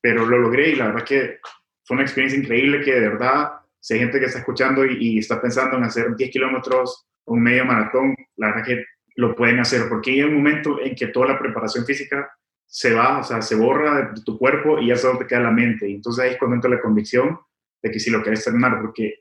Pero 0.00 0.26
lo 0.26 0.38
logré 0.38 0.70
y 0.70 0.76
la 0.76 0.86
verdad 0.86 1.04
que 1.04 1.38
fue 1.84 1.96
una 1.96 2.04
experiencia 2.04 2.38
increíble 2.38 2.80
que 2.82 2.94
de 2.94 3.08
verdad, 3.08 3.52
si 3.80 3.94
hay 3.94 4.00
gente 4.00 4.18
que 4.18 4.26
está 4.26 4.38
escuchando 4.38 4.84
y, 4.84 5.18
está 5.18 5.40
pensando 5.40 5.76
en 5.76 5.84
hacer 5.84 6.14
10 6.14 6.30
kilómetros 6.30 7.06
o 7.24 7.34
un 7.34 7.42
medio 7.42 7.64
maratón, 7.64 8.14
la 8.36 8.48
verdad 8.48 8.64
que 8.64 8.84
lo 9.16 9.34
pueden 9.34 9.60
hacer 9.60 9.88
porque 9.88 10.12
hay 10.12 10.22
un 10.22 10.34
momento 10.34 10.80
en 10.80 10.94
que 10.94 11.08
toda 11.08 11.28
la 11.28 11.38
preparación 11.38 11.84
física 11.84 12.30
se 12.66 12.92
va, 12.94 13.20
o 13.20 13.22
sea, 13.22 13.40
se 13.40 13.54
borra 13.54 14.12
de 14.12 14.22
tu 14.22 14.38
cuerpo 14.38 14.78
y 14.78 14.88
ya 14.88 14.96
solo 14.96 15.18
te 15.18 15.26
queda 15.26 15.40
la 15.40 15.50
mente. 15.50 15.86
Entonces 15.88 16.24
ahí 16.24 16.30
es 16.32 16.38
cuando 16.38 16.56
entra 16.56 16.70
la 16.70 16.80
convicción 16.80 17.38
de 17.82 17.90
que 17.90 18.00
si 18.00 18.10
lo 18.10 18.22
quieres 18.22 18.42
terminar, 18.42 18.80
porque 18.80 19.20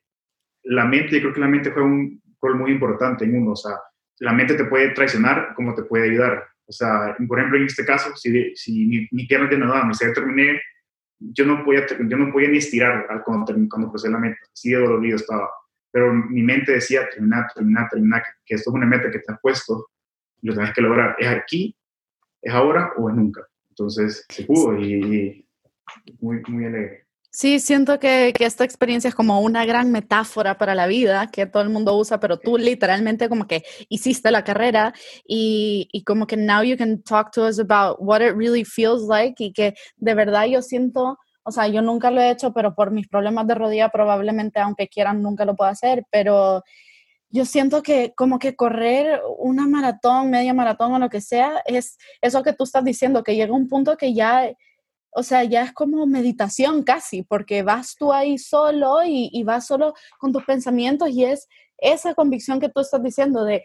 la 0.63 0.85
mente, 0.85 1.15
yo 1.15 1.21
creo 1.21 1.33
que 1.33 1.41
la 1.41 1.47
mente 1.47 1.71
fue 1.71 1.83
un 1.83 2.21
rol 2.41 2.57
muy 2.57 2.71
importante 2.71 3.25
en 3.25 3.35
uno, 3.35 3.51
o 3.51 3.55
sea, 3.55 3.75
la 4.23 4.31
mente 4.31 4.55
te 4.55 4.63
puede 4.65 4.91
traicionar 4.91 5.53
como 5.53 5.75
te 5.75 5.83
puede 5.83 6.09
ayudar. 6.09 6.45
O 6.65 6.71
sea, 6.71 7.15
por 7.27 7.37
ejemplo, 7.37 7.59
en 7.59 7.65
este 7.65 7.83
caso, 7.83 8.15
si, 8.15 8.55
si 8.55 8.85
mi, 8.85 9.07
mi 9.11 9.27
pierna 9.27 9.49
de 9.49 9.57
nada, 9.57 9.83
me 9.83 9.93
se 9.93 10.11
terminé, 10.13 10.61
yo 11.19 11.45
no 11.45 11.63
podía, 11.63 11.85
yo 11.87 12.17
no 12.17 12.31
podía 12.31 12.47
ni 12.47 12.57
estirar 12.57 13.05
cuando, 13.25 13.53
cuando 13.69 13.89
crucé 13.89 14.09
la 14.09 14.17
meta, 14.17 14.37
así 14.51 14.71
de 14.71 14.77
dolorido 14.77 15.17
estaba. 15.17 15.49
Pero 15.91 16.13
mi 16.13 16.41
mente 16.41 16.71
decía, 16.71 17.07
terminar, 17.09 17.47
terminar, 17.53 17.89
terminar, 17.89 18.23
que 18.45 18.55
esto 18.55 18.69
es 18.69 18.75
una 18.75 18.85
meta 18.85 19.11
que 19.11 19.19
te 19.19 19.31
has 19.31 19.39
puesto 19.41 19.89
y 20.41 20.47
lo 20.47 20.53
tienes 20.53 20.73
que 20.73 20.81
lograr. 20.81 21.17
¿Es 21.19 21.27
aquí, 21.27 21.75
es 22.41 22.53
ahora 22.53 22.93
o 22.97 23.09
es 23.09 23.15
nunca? 23.15 23.45
Entonces, 23.69 24.25
se 24.29 24.45
pudo 24.45 24.79
y, 24.79 25.45
y 26.05 26.15
muy, 26.21 26.41
muy 26.47 26.65
alegre. 26.65 27.02
Sí, 27.35 27.59
siento 27.59 27.99
que, 27.99 28.31
que, 28.37 28.45
esta 28.45 28.63
experiencia 28.63 29.07
es 29.07 29.15
como 29.15 29.41
una 29.41 29.65
gran 29.65 29.91
metáfora 29.91 30.55
para 30.59 30.75
la 30.75 30.85
vida 30.85 31.31
que 31.31 31.47
todo 31.47 31.63
el 31.63 31.69
mundo 31.69 31.97
usa, 31.97 32.19
pero 32.19 32.37
tú 32.37 32.59
literalmente 32.59 33.27
como 33.27 33.47
que 33.47 33.63
hiciste 33.89 34.29
la 34.29 34.43
carrera 34.43 34.93
y, 35.25 35.89
y, 35.91 36.03
como 36.03 36.27
que 36.27 36.37
now 36.37 36.61
you 36.61 36.77
can 36.77 37.01
talk 37.01 37.31
to 37.31 37.47
us 37.47 37.59
about 37.59 37.97
what 37.99 38.21
it 38.21 38.35
really 38.35 38.63
feels 38.63 39.01
like 39.07 39.43
y 39.43 39.51
que 39.51 39.73
de 39.97 40.13
verdad 40.13 40.45
yo 40.45 40.61
siento, 40.61 41.17
o 41.41 41.51
sea, 41.51 41.67
yo 41.67 41.81
nunca 41.81 42.11
lo 42.11 42.21
he 42.21 42.29
hecho, 42.29 42.53
pero 42.53 42.75
por 42.75 42.91
mis 42.91 43.07
problemas 43.07 43.47
de 43.47 43.55
rodilla 43.55 43.89
probablemente 43.89 44.59
aunque 44.59 44.87
quieran 44.87 45.23
nunca 45.23 45.43
lo 45.43 45.55
pueda 45.55 45.71
hacer, 45.71 46.05
pero 46.11 46.61
yo 47.31 47.45
siento 47.45 47.81
que 47.81 48.13
como 48.15 48.37
que 48.37 48.55
correr 48.55 49.19
una 49.39 49.67
maratón, 49.67 50.29
media 50.29 50.53
maratón 50.53 50.93
o 50.93 50.99
lo 50.99 51.09
que 51.09 51.19
sea, 51.19 51.63
es 51.65 51.97
eso 52.21 52.43
que 52.43 52.53
tú 52.53 52.63
estás 52.65 52.83
diciendo, 52.83 53.23
que 53.23 53.35
llega 53.35 53.55
un 53.55 53.67
punto 53.67 53.97
que 53.97 54.13
ya 54.13 54.51
o 55.15 55.23
sea, 55.23 55.43
ya 55.43 55.63
es 55.63 55.73
como 55.73 56.05
meditación 56.05 56.83
casi, 56.83 57.23
porque 57.23 57.63
vas 57.63 57.95
tú 57.95 58.11
ahí 58.11 58.37
solo 58.37 58.99
y, 59.05 59.43
vas 59.43 59.67
solo 59.67 59.93
con 60.19 60.31
tus 60.31 60.43
pensamientos 60.43 61.09
y 61.09 61.25
es 61.25 61.47
esa 61.77 62.13
convicción 62.13 62.59
que 62.59 62.69
tú 62.69 62.81
estás 62.81 63.03
diciendo 63.03 63.43
de 63.43 63.63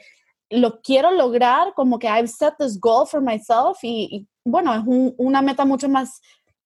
lo 0.51 0.81
quiero 0.81 1.11
lograr, 1.11 1.75
como 1.75 1.99
que 1.99 2.07
I've 2.07 2.29
set 2.29 2.55
this 2.59 2.79
goal 2.81 3.07
for 3.07 3.21
myself 3.21 3.79
y, 3.83 4.27
bueno, 4.45 4.75
es 4.75 4.83
una 4.87 5.43
meta 5.43 5.65
mucho 5.65 5.89
más 5.89 6.21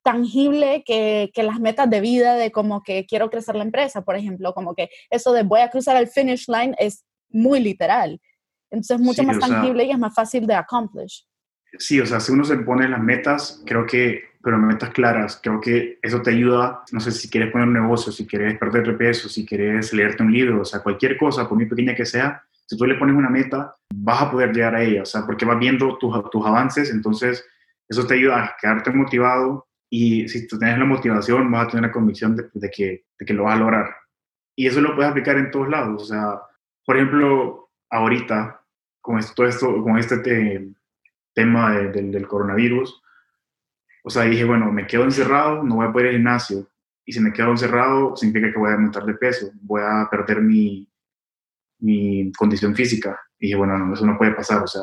tangible 0.05 0.83
que, 0.85 1.31
que, 1.35 1.43
las 1.43 1.61
metas 1.61 1.89
de 1.89 2.01
vida 2.01 2.35
de 2.35 2.51
como 2.51 2.83
que 2.83 3.07
quiero 3.07 3.31
crecer 3.31 3.55
la 3.55 3.65
empresa, 3.65 4.03
por 4.03 4.17
ejemplo, 4.17 4.53
como 4.53 4.75
que 4.75 4.89
eso 5.11 5.33
de 5.33 5.43
voy 5.43 5.61
a 5.61 5.71
cruzar 5.71 5.97
el 5.97 6.09
finish 6.09 6.49
line 6.49 6.75
es 6.79 7.05
muy 7.29 7.61
literal. 7.61 8.21
Entonces 8.71 8.97
es 8.97 9.03
mucho 9.03 9.23
más 9.23 9.39
tangible 9.39 9.85
y 9.85 9.91
es 9.91 9.99
más 9.99 10.15
fácil 10.15 10.47
de 10.47 10.55
accomplish. 10.55 11.27
Sí, 11.79 12.01
o 12.01 12.07
sea, 12.07 12.21
si 12.21 12.33
uno 12.33 12.45
se 12.45 12.57
pone 12.59 12.89
las 12.89 13.01
metas, 13.01 13.63
creo 13.67 13.87
que 13.87 14.32
pero 14.43 14.59
metas 14.59 14.91
claras. 14.91 15.39
Creo 15.43 15.61
que 15.61 15.99
eso 16.03 16.21
te 16.23 16.31
ayuda, 16.31 16.83
no 16.93 17.01
sé 17.01 17.13
si 17.13 17.31
quieres 17.31 17.51
poner 17.53 17.69
un 17.69 17.75
negocio, 17.75 18.13
si 18.13 18.27
quieres 18.27 18.59
perder 18.59 18.97
peso, 18.97 19.29
si 19.29 19.47
quieres 19.47 19.93
leerte 19.93 20.23
un 20.23 20.33
libro, 20.33 20.63
o 20.63 20.65
sea, 20.65 20.81
cualquier 20.81 21.17
cosa, 21.17 21.49
por 21.49 21.57
muy 21.57 21.67
pequeña 21.67 21.95
que 21.95 22.05
sea, 22.05 22.43
si 22.67 22.77
tú 22.77 22.87
le 22.87 22.97
pones 22.97 23.15
una 23.15 23.31
meta, 23.31 23.77
vas 23.95 24.23
a 24.23 24.31
poder 24.31 24.53
llegar 24.53 24.75
a 24.75 24.83
ella, 24.83 25.03
o 25.03 25.07
sea, 25.07 25.25
porque 25.27 25.45
vas 25.45 25.59
viendo 25.59 25.99
tus, 25.99 26.31
tus 26.31 26.47
avances, 26.47 26.91
entonces 26.91 27.45
eso 27.89 28.07
te 28.07 28.15
ayuda 28.15 28.45
a 28.45 28.57
quedarte 28.61 28.91
motivado 28.91 29.67
y 29.91 30.27
si 30.29 30.47
tú 30.47 30.59
tienes 30.59 30.79
la 30.79 30.87
motivación, 30.87 31.51
vas 31.51 31.67
a 31.67 31.71
tener 31.71 31.87
la 31.87 31.93
convicción 31.93 32.35
de, 32.35 32.45
de, 32.55 32.71
que, 32.71 33.05
de 33.19 33.27
que 33.27 33.35
lo 33.35 33.45
vas 33.45 33.57
a 33.57 33.61
lograr. 33.61 33.95
Y 34.57 34.67
eso 34.67 34.81
lo 34.81 34.95
puedes 34.95 35.11
aplicar 35.11 35.37
en 35.37 35.51
todos 35.51 35.69
lados, 35.69 36.03
o 36.03 36.07
sea, 36.07 36.41
por 36.85 36.97
ejemplo, 36.97 37.71
ahorita, 37.91 38.61
con 39.01 39.19
esto, 39.19 39.45
esto, 39.45 39.83
con 39.83 39.99
este 39.99 40.19
tema 41.35 41.73
del 41.73 42.27
coronavirus, 42.27 43.02
o 44.03 44.11
sea, 44.11 44.25
dije, 44.25 44.45
bueno, 44.45 44.71
me 44.73 44.87
quedo 44.87 45.05
encerrado, 45.05 45.63
no 45.63 45.77
voy 45.77 45.87
a 45.87 45.93
poder 45.93 46.07
ir 46.07 46.11
al 46.11 46.17
gimnasio. 46.19 46.69
Y 47.05 47.13
si 47.13 47.21
me 47.21 47.33
quedo 47.33 47.51
encerrado, 47.51 48.17
significa 48.17 48.53
que 48.53 48.59
voy 48.59 48.71
a 48.71 48.75
aumentar 48.75 49.05
de 49.05 49.15
peso, 49.15 49.51
voy 49.63 49.83
a 49.85 50.09
perder 50.11 50.41
mi, 50.41 50.89
mi 51.79 52.33
condición 52.33 52.75
física. 52.75 53.21
Y 53.39 53.47
dije, 53.47 53.57
bueno, 53.57 53.79
no, 53.79 53.95
eso 53.95 54.07
no 54.07 54.19
puede 54.19 54.33
pasar. 54.33 54.63
O 54.63 54.67
sea, 54.67 54.83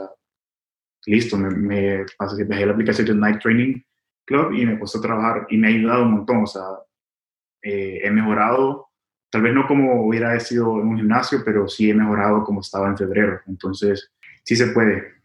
listo, 1.06 1.38
me, 1.38 1.50
me 1.50 2.06
que 2.06 2.44
dejé 2.46 2.66
la 2.66 2.74
aplicación 2.74 3.08
de 3.08 3.16
Night 3.16 3.42
Training 3.42 3.82
Club 4.26 4.54
y 4.54 4.66
me 4.66 4.78
puse 4.78 4.98
a 4.98 5.02
trabajar 5.02 5.48
y 5.50 5.58
me 5.58 5.68
ha 5.68 5.72
ayudado 5.72 6.04
un 6.04 6.12
montón. 6.12 6.44
O 6.44 6.48
sea, 6.48 6.64
eh, 7.62 8.02
he 8.04 8.12
mejorado, 8.12 8.90
tal 9.30 9.42
vez 9.42 9.54
no 9.54 9.68
como 9.68 10.06
hubiera 10.06 10.40
sido 10.40 10.80
en 10.82 10.88
un 10.88 10.98
gimnasio, 10.98 11.42
pero 11.44 11.68
sí 11.68 11.90
he 11.90 11.94
mejorado 11.94 12.44
como 12.44 12.62
estaba 12.62 12.88
en 12.88 12.98
febrero. 12.98 13.42
Entonces, 13.48 14.12
sí 14.44 14.56
se 14.56 14.68
puede. 14.68 15.19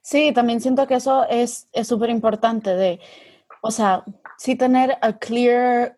Sí, 0.00 0.32
también 0.32 0.60
siento 0.60 0.86
que 0.86 0.94
eso 0.94 1.24
es 1.28 1.68
súper 1.84 2.10
importante 2.10 2.74
de, 2.74 3.00
o 3.62 3.70
sea, 3.70 4.04
sí 4.38 4.56
tener 4.56 4.98
a 5.00 5.18
clear 5.18 5.96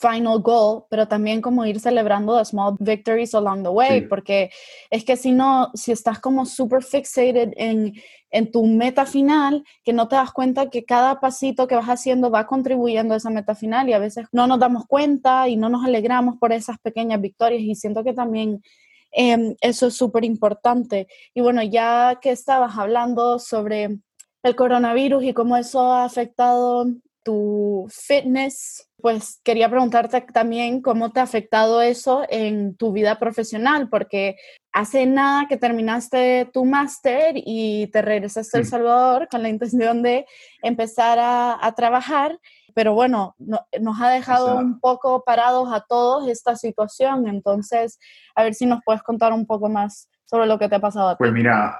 final 0.00 0.40
goal, 0.40 0.84
pero 0.88 1.06
también 1.06 1.42
como 1.42 1.66
ir 1.66 1.78
celebrando 1.78 2.38
the 2.38 2.44
small 2.44 2.74
victories 2.78 3.34
along 3.34 3.62
the 3.62 3.68
way, 3.68 4.00
porque 4.02 4.50
es 4.90 5.04
que 5.04 5.16
si 5.16 5.32
no, 5.32 5.70
si 5.74 5.92
estás 5.92 6.18
como 6.18 6.46
super 6.46 6.82
fixated 6.82 7.52
en, 7.56 7.92
en 8.30 8.50
tu 8.50 8.64
meta 8.64 9.04
final, 9.04 9.62
que 9.84 9.92
no 9.92 10.08
te 10.08 10.16
das 10.16 10.32
cuenta 10.32 10.70
que 10.70 10.84
cada 10.84 11.20
pasito 11.20 11.66
que 11.66 11.74
vas 11.74 11.88
haciendo 11.88 12.30
va 12.30 12.46
contribuyendo 12.46 13.12
a 13.12 13.18
esa 13.18 13.28
meta 13.28 13.54
final 13.54 13.88
y 13.88 13.92
a 13.92 13.98
veces 13.98 14.26
no 14.32 14.46
nos 14.46 14.58
damos 14.58 14.86
cuenta 14.86 15.48
y 15.48 15.56
no 15.56 15.68
nos 15.68 15.84
alegramos 15.84 16.36
por 16.38 16.52
esas 16.52 16.78
pequeñas 16.78 17.20
victorias 17.20 17.60
y 17.60 17.74
siento 17.74 18.02
que 18.02 18.14
también 18.14 18.62
Em, 19.12 19.56
eso 19.60 19.88
es 19.88 19.96
súper 19.96 20.24
importante. 20.24 21.08
Y 21.34 21.40
bueno, 21.40 21.62
ya 21.62 22.18
que 22.20 22.30
estabas 22.30 22.76
hablando 22.78 23.38
sobre 23.38 23.98
el 24.42 24.56
coronavirus 24.56 25.24
y 25.24 25.34
cómo 25.34 25.56
eso 25.56 25.92
ha 25.92 26.04
afectado 26.04 26.86
tu 27.22 27.86
fitness, 27.90 28.88
pues 28.96 29.40
quería 29.44 29.68
preguntarte 29.68 30.20
también 30.32 30.80
cómo 30.80 31.12
te 31.12 31.20
ha 31.20 31.24
afectado 31.24 31.82
eso 31.82 32.24
en 32.30 32.76
tu 32.76 32.92
vida 32.92 33.18
profesional, 33.18 33.88
porque 33.90 34.36
hace 34.72 35.04
nada 35.06 35.46
que 35.48 35.56
terminaste 35.56 36.48
tu 36.52 36.64
máster 36.64 37.34
y 37.36 37.88
te 37.88 38.02
regresaste 38.02 38.56
a 38.56 38.60
El 38.60 38.66
Salvador 38.66 39.28
con 39.28 39.42
la 39.42 39.48
intención 39.48 40.02
de 40.02 40.26
empezar 40.62 41.18
a, 41.18 41.58
a 41.64 41.74
trabajar 41.74 42.38
pero 42.74 42.94
bueno, 42.94 43.34
nos 43.38 44.00
ha 44.00 44.10
dejado 44.10 44.56
un 44.56 44.80
poco 44.80 45.24
parados 45.24 45.72
a 45.72 45.80
todos 45.80 46.28
esta 46.28 46.56
situación, 46.56 47.26
entonces 47.28 47.98
a 48.34 48.42
ver 48.42 48.54
si 48.54 48.66
nos 48.66 48.80
puedes 48.84 49.02
contar 49.02 49.32
un 49.32 49.46
poco 49.46 49.68
más 49.68 50.08
sobre 50.24 50.46
lo 50.46 50.58
que 50.58 50.68
te 50.68 50.76
ha 50.76 50.80
pasado 50.80 51.08
a 51.08 51.12
ti. 51.14 51.18
Pues 51.18 51.32
mira, 51.32 51.78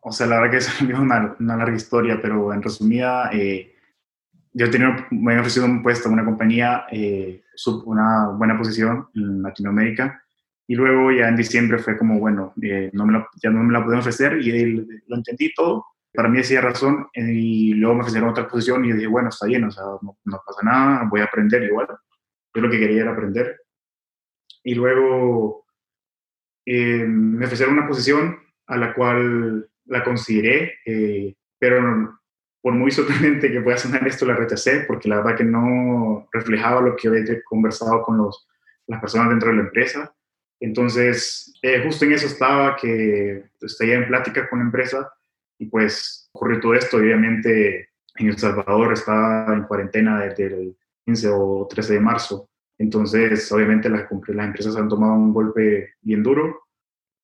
o 0.00 0.12
sea, 0.12 0.26
la 0.26 0.40
verdad 0.40 0.50
que 0.50 0.56
es 0.92 0.98
una, 0.98 1.36
una 1.38 1.56
larga 1.56 1.76
historia, 1.76 2.18
pero 2.20 2.52
en 2.52 2.62
resumida, 2.62 3.30
eh, 3.32 3.74
yo 4.52 4.70
tenía, 4.70 5.06
me 5.10 5.32
había 5.32 5.40
ofrecido 5.40 5.66
un 5.66 5.82
puesto 5.82 6.08
en 6.08 6.14
una 6.14 6.24
compañía, 6.24 6.86
eh, 6.90 7.42
una 7.84 8.28
buena 8.28 8.56
posición 8.56 9.08
en 9.14 9.42
Latinoamérica, 9.42 10.22
y 10.66 10.74
luego 10.74 11.12
ya 11.12 11.28
en 11.28 11.36
diciembre 11.36 11.78
fue 11.78 11.98
como, 11.98 12.18
bueno, 12.18 12.54
eh, 12.62 12.90
no 12.92 13.04
me 13.04 13.24
ya 13.42 13.50
no 13.50 13.62
me 13.62 13.72
la 13.72 13.84
pueden 13.84 14.00
ofrecer 14.00 14.38
y 14.40 14.72
lo 15.06 15.16
entendí 15.16 15.52
todo 15.52 15.84
para 16.14 16.28
mí 16.28 16.38
decía 16.38 16.60
razón 16.60 17.08
y 17.12 17.74
luego 17.74 17.96
me 17.96 18.00
ofrecieron 18.02 18.30
otra 18.30 18.46
posición 18.46 18.84
y 18.84 18.92
dije, 18.92 19.08
bueno, 19.08 19.30
está 19.30 19.46
bien, 19.46 19.64
o 19.64 19.70
sea, 19.70 19.82
no, 20.00 20.42
pasa 20.46 20.60
nada, 20.62 21.08
voy 21.10 21.20
a 21.20 21.24
aprender 21.24 21.64
igual. 21.64 21.88
Yo 22.54 22.62
lo 22.62 22.70
que 22.70 22.78
quería 22.78 23.02
era 23.02 23.10
aprender. 23.10 23.60
Y 24.62 24.76
luego 24.76 25.66
eh, 26.64 27.04
me 27.04 27.44
ofrecieron 27.44 27.76
una 27.76 27.88
posición 27.88 28.38
a 28.66 28.76
la 28.76 28.94
cual 28.94 29.68
la 29.86 30.04
consideré, 30.04 30.74
eh, 30.86 31.34
pero 31.58 32.16
por 32.62 32.74
muy 32.74 32.92
sorprendente 32.92 33.50
que 33.50 33.60
pueda 33.60 33.76
sonar 33.76 34.06
esto, 34.06 34.24
la 34.24 34.36
rechacé 34.36 34.84
porque 34.86 35.08
la 35.08 35.16
verdad 35.16 35.36
que 35.36 35.44
no 35.44 36.28
reflejaba 36.32 36.80
lo 36.80 36.94
que 36.94 37.08
había 37.08 37.42
conversado 37.42 38.02
con 38.02 38.18
los, 38.18 38.46
las 38.86 39.00
personas 39.00 39.30
dentro 39.30 39.50
de 39.50 39.56
la 39.56 39.62
empresa. 39.62 40.14
Entonces, 40.60 41.52
eh, 41.60 41.82
justo 41.84 42.04
en 42.04 42.12
eso 42.12 42.26
estaba, 42.26 42.76
que 42.76 43.46
estoy 43.60 43.90
en 43.90 44.06
plática 44.06 44.48
con 44.48 44.60
la 44.60 44.66
empresa 44.66 45.10
pues 45.64 46.28
ocurrió 46.32 46.60
todo 46.60 46.74
esto, 46.74 46.96
obviamente 46.98 47.90
en 48.16 48.28
El 48.28 48.38
Salvador 48.38 48.92
estaba 48.92 49.54
en 49.54 49.64
cuarentena 49.64 50.20
desde 50.20 50.46
el 50.46 50.76
15 51.06 51.28
o 51.32 51.66
13 51.68 51.94
de 51.94 52.00
marzo, 52.00 52.48
entonces 52.78 53.50
obviamente 53.52 53.88
las, 53.88 54.06
las 54.10 54.46
empresas 54.46 54.76
han 54.76 54.88
tomado 54.88 55.14
un 55.14 55.32
golpe 55.32 55.94
bien 56.00 56.22
duro 56.22 56.64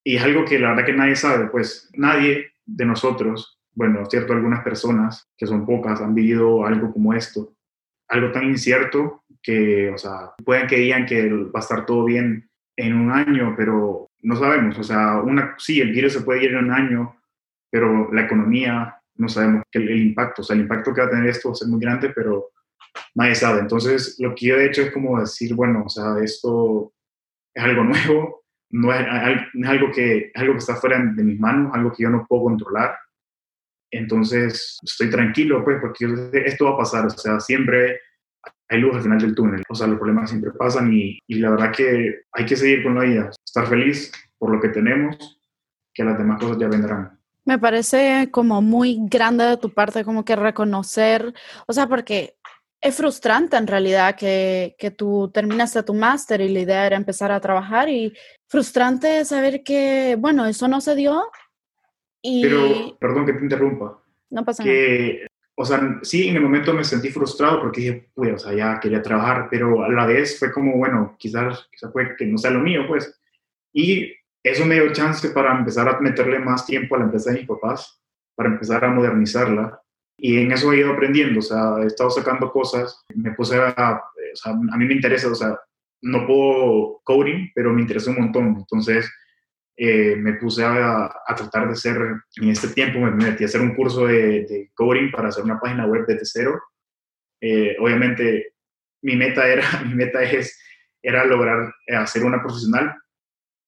y 0.05 0.17
es 0.17 0.23
algo 0.23 0.45
que 0.45 0.59
la 0.59 0.71
verdad 0.71 0.87
que 0.87 0.93
nadie 0.93 1.17
sabe, 1.17 1.47
pues 1.49 1.91
nadie 1.95 2.53
de 2.65 2.85
nosotros, 2.85 3.59
bueno, 3.75 4.05
cierto, 4.07 4.33
algunas 4.33 4.63
personas, 4.63 5.29
que 5.37 5.47
son 5.47 5.67
pocas, 5.67 6.01
han 6.01 6.15
vivido 6.15 6.65
algo 6.65 6.93
como 6.93 7.15
esto, 7.15 7.55
algo 8.09 8.33
tan 8.33 8.45
incierto 8.45 9.25
que, 9.43 9.91
o 9.91 9.99
sea, 9.99 10.33
pueden 10.45 10.67
que 10.67 10.77
digan 10.77 11.07
que 11.07 11.29
va 11.29 11.51
a 11.55 11.61
estar 11.61 11.87
todo 11.87 12.05
bien 12.05 12.49
en 12.77 12.95
un 12.95 13.11
año, 13.11 13.55
pero 13.57 14.11
no 14.23 14.37
sabemos, 14.37 14.79
o 14.79 14.83
sea, 14.83 15.21
una, 15.21 15.55
sí, 15.59 15.81
el 15.81 15.93
virus 15.93 16.15
se 16.15 16.23
puede 16.23 16.45
ir 16.45 16.51
en 16.51 16.65
un 16.65 16.71
año, 16.73 17.17
pero 17.71 18.13
la 18.13 18.23
economía 18.23 18.97
no 19.17 19.29
sabemos 19.29 19.63
el, 19.73 19.89
el, 19.89 20.03
impacto, 20.03 20.43
o 20.43 20.45
sea, 20.45 20.55
el 20.55 20.63
impacto 20.63 20.93
que 20.93 21.01
va 21.01 21.07
a 21.07 21.11
tener 21.11 21.29
esto 21.29 21.49
va 21.49 21.53
a 21.53 21.57
ser 21.57 21.69
muy 21.69 21.81
grande, 21.81 22.11
pero 22.11 22.51
nadie 23.15 23.35
sabe. 23.35 23.61
Entonces, 23.61 24.17
lo 24.19 24.35
que 24.35 24.47
yo 24.47 24.57
he 24.57 24.67
hecho 24.67 24.83
es 24.83 24.93
como 24.93 25.21
decir, 25.21 25.55
bueno, 25.55 25.85
o 25.87 25.89
sea, 25.89 26.17
esto 26.23 26.93
es 27.55 27.63
algo 27.63 27.85
nuevo, 27.85 28.43
no 28.71 28.93
es, 28.93 29.01
es 29.55 29.69
algo, 29.69 29.91
que, 29.93 30.31
algo 30.35 30.53
que 30.55 30.59
está 30.59 30.77
fuera 30.77 30.99
de 30.99 31.23
mis 31.23 31.39
manos, 31.39 31.73
algo 31.75 31.93
que 31.93 32.05
yo 32.05 32.11
no 32.11 32.27
puedo 32.29 32.45
controlar. 32.45 32.97
Entonces, 33.93 34.79
estoy 34.83 35.11
tranquilo, 35.11 35.65
pues, 35.65 35.79
porque 35.81 36.07
esto 36.45 36.67
va 36.67 36.73
a 36.73 36.79
pasar, 36.79 37.07
o 37.07 37.11
sea, 37.11 37.41
siempre 37.41 38.01
hay 38.69 38.81
luz 38.81 38.95
al 38.95 39.03
final 39.03 39.21
del 39.21 39.35
túnel, 39.35 39.65
o 39.69 39.75
sea, 39.75 39.89
los 39.89 39.99
problemas 39.99 40.31
siempre 40.31 40.53
pasan 40.53 40.93
y, 40.93 41.19
y 41.27 41.35
la 41.41 41.51
verdad 41.51 41.73
que 41.75 42.23
hay 42.33 42.47
que 42.47 42.55
seguir 42.55 42.85
con 42.85 42.95
la 42.95 43.03
vida, 43.03 43.31
estar 43.45 43.67
feliz 43.67 44.13
por 44.39 44.55
lo 44.55 44.61
que 44.61 44.69
tenemos, 44.69 45.41
que 45.93 46.05
las 46.05 46.17
demás 46.17 46.41
cosas 46.41 46.59
ya 46.59 46.69
vendrán. 46.69 47.20
Me 47.51 47.59
parece 47.59 48.29
como 48.31 48.63
muy 48.63 49.01
grande 49.09 49.45
de 49.45 49.57
tu 49.57 49.75
parte 49.75 50.05
como 50.05 50.25
que 50.25 50.37
reconocer, 50.37 51.35
o 51.67 51.73
sea, 51.73 51.89
porque 51.89 52.37
es 52.81 52.97
frustrante 52.97 53.57
en 53.57 53.67
realidad 53.67 54.15
que, 54.15 54.77
que 54.79 54.93
tú 54.93 55.33
terminaste 55.35 55.83
tu 55.83 55.93
máster 55.93 56.41
y 56.43 56.49
la 56.49 56.61
idea 56.61 56.87
era 56.87 56.97
empezar 56.97 57.33
a 57.33 57.41
trabajar 57.41 57.89
y 57.89 58.13
frustrante 58.47 59.25
saber 59.25 59.65
que, 59.65 60.17
bueno, 60.17 60.47
eso 60.47 60.69
no 60.69 60.81
se 60.81 60.95
dio. 60.95 61.25
Y... 62.23 62.41
Pero, 62.43 62.97
perdón 63.01 63.27
que 63.27 63.33
te 63.33 63.43
interrumpa. 63.43 64.01
No 64.31 64.45
pasa 64.45 64.63
que, 64.63 65.15
nada. 65.17 65.27
O 65.57 65.65
sea, 65.65 65.99
sí, 66.03 66.29
en 66.29 66.37
el 66.37 66.43
momento 66.43 66.73
me 66.73 66.85
sentí 66.85 67.09
frustrado 67.09 67.63
porque 67.63 67.81
dije, 67.81 68.11
pues, 68.15 68.33
o 68.33 68.39
sea, 68.39 68.55
ya 68.55 68.79
quería 68.79 69.03
trabajar, 69.03 69.49
pero 69.51 69.83
a 69.83 69.89
la 69.89 70.07
vez 70.07 70.39
fue 70.39 70.53
como, 70.53 70.77
bueno, 70.77 71.17
quizás, 71.19 71.69
quizás 71.73 71.93
fue 71.93 72.15
que 72.17 72.27
no 72.27 72.39
sea 72.39 72.53
lo 72.53 72.61
mío, 72.61 72.83
pues. 72.87 73.21
Y 73.73 74.20
eso 74.43 74.65
me 74.65 74.77
dio 74.77 74.93
chance 74.93 75.29
para 75.31 75.57
empezar 75.57 75.89
a 75.89 76.01
meterle 76.01 76.39
más 76.39 76.67
tiempo 76.67 76.95
a 76.95 76.99
la 76.99 77.05
empresa 77.05 77.31
de 77.31 77.39
mis 77.39 77.49
papás, 77.49 78.01
para 78.35 78.49
empezar 78.49 78.85
a 78.85 78.91
modernizarla. 78.91 79.81
Y 80.17 80.39
en 80.39 80.53
eso 80.53 80.73
he 80.73 80.79
ido 80.79 80.93
aprendiendo, 80.93 81.39
o 81.39 81.43
sea, 81.43 81.77
he 81.83 81.87
estado 81.87 82.11
sacando 82.11 82.51
cosas, 82.51 83.05
me 83.15 83.33
puse 83.33 83.57
a, 83.57 84.03
o 84.33 84.37
sea, 84.37 84.53
a 84.53 84.77
mí 84.77 84.85
me 84.87 84.95
interesa, 84.95 85.29
o 85.29 85.35
sea, 85.35 85.59
no 86.03 86.27
puedo 86.27 87.01
coding, 87.05 87.51
pero 87.55 87.73
me 87.73 87.83
interesa 87.83 88.11
un 88.11 88.21
montón. 88.21 88.57
Entonces, 88.59 89.11
eh, 89.77 90.17
me 90.17 90.35
puse 90.35 90.65
a, 90.65 91.11
tratar 91.37 91.67
de 91.67 91.73
hacer, 91.73 91.97
en 92.37 92.49
este 92.51 92.69
tiempo 92.69 92.99
me 92.99 93.11
metí 93.13 93.45
a 93.45 93.47
hacer 93.47 93.61
un 93.61 93.75
curso 93.75 94.07
de, 94.07 94.45
de 94.47 94.71
coding 94.75 95.11
para 95.11 95.29
hacer 95.29 95.45
una 95.45 95.59
página 95.59 95.87
web 95.87 96.05
desde 96.07 96.25
cero. 96.25 96.61
Eh, 97.41 97.77
obviamente, 97.81 98.55
mi 99.03 99.17
meta 99.17 99.49
era, 99.49 99.65
mi 99.87 99.95
meta 99.95 100.23
es, 100.23 100.59
era 101.03 101.25
lograr 101.25 101.73
hacer 101.89 102.25
una 102.25 102.43
profesional, 102.43 102.95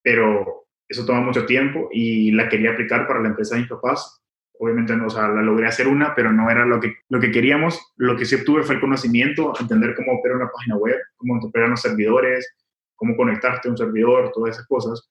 pero 0.02 0.61
eso 0.92 1.06
toma 1.06 1.20
mucho 1.20 1.46
tiempo 1.46 1.88
y 1.90 2.30
la 2.32 2.48
quería 2.48 2.72
aplicar 2.72 3.06
para 3.06 3.20
la 3.20 3.28
empresa 3.28 3.54
de 3.54 3.62
mis 3.62 3.70
papás. 3.70 4.20
Obviamente, 4.58 4.94
no, 4.94 5.06
o 5.06 5.10
sea, 5.10 5.28
la 5.28 5.42
logré 5.42 5.66
hacer 5.66 5.88
una, 5.88 6.14
pero 6.14 6.32
no 6.32 6.48
era 6.48 6.64
lo 6.64 6.78
que, 6.78 6.94
lo 7.08 7.18
que 7.18 7.32
queríamos. 7.32 7.92
Lo 7.96 8.16
que 8.16 8.24
sí 8.24 8.36
obtuve 8.36 8.62
fue 8.62 8.76
el 8.76 8.80
conocimiento, 8.80 9.52
entender 9.58 9.94
cómo 9.96 10.12
opera 10.12 10.36
una 10.36 10.50
página 10.50 10.76
web, 10.76 10.96
cómo 11.16 11.38
operan 11.42 11.70
los 11.70 11.80
servidores, 11.80 12.54
cómo 12.94 13.16
conectarte 13.16 13.68
a 13.68 13.70
un 13.72 13.76
servidor, 13.76 14.30
todas 14.32 14.54
esas 14.54 14.66
cosas. 14.68 15.10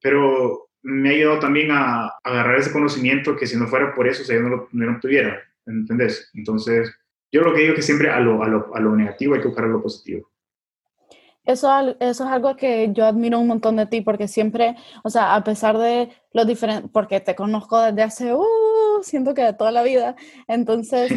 Pero 0.00 0.68
me 0.82 1.08
ha 1.08 1.12
ayudado 1.12 1.40
también 1.40 1.70
a, 1.72 2.12
agarrar 2.22 2.56
ese 2.56 2.72
conocimiento 2.72 3.36
que 3.36 3.46
si 3.46 3.56
no 3.56 3.66
fuera 3.66 3.94
por 3.94 4.06
eso, 4.06 4.22
o 4.22 4.24
sea, 4.24 4.36
yo 4.36 4.42
no 4.42 4.48
lo, 4.50 4.68
no 4.72 4.92
lo 4.92 5.00
tuviera, 5.00 5.40
¿entendés? 5.66 6.30
Entonces, 6.34 6.94
yo 7.32 7.42
lo 7.42 7.52
que 7.52 7.60
digo 7.60 7.72
es 7.72 7.76
que 7.76 7.82
siempre 7.82 8.10
a 8.10 8.20
lo, 8.20 8.42
a 8.42 8.48
lo, 8.48 8.74
a 8.74 8.80
lo 8.80 8.94
negativo 8.94 9.34
hay 9.34 9.40
que 9.40 9.48
buscar 9.48 9.66
lo 9.66 9.82
positivo. 9.82 10.30
Eso, 11.50 11.96
eso 11.98 12.24
es 12.24 12.30
algo 12.30 12.54
que 12.54 12.90
yo 12.92 13.06
admiro 13.06 13.40
un 13.40 13.48
montón 13.48 13.76
de 13.76 13.86
ti, 13.86 14.02
porque 14.02 14.28
siempre, 14.28 14.76
o 15.02 15.10
sea, 15.10 15.34
a 15.34 15.42
pesar 15.42 15.76
de 15.78 16.10
lo 16.32 16.44
diferente, 16.44 16.88
porque 16.92 17.18
te 17.20 17.34
conozco 17.34 17.80
desde 17.80 18.02
hace, 18.02 18.34
uh, 18.34 19.02
siento 19.02 19.34
que 19.34 19.42
de 19.42 19.52
toda 19.52 19.72
la 19.72 19.82
vida, 19.82 20.14
entonces, 20.46 21.10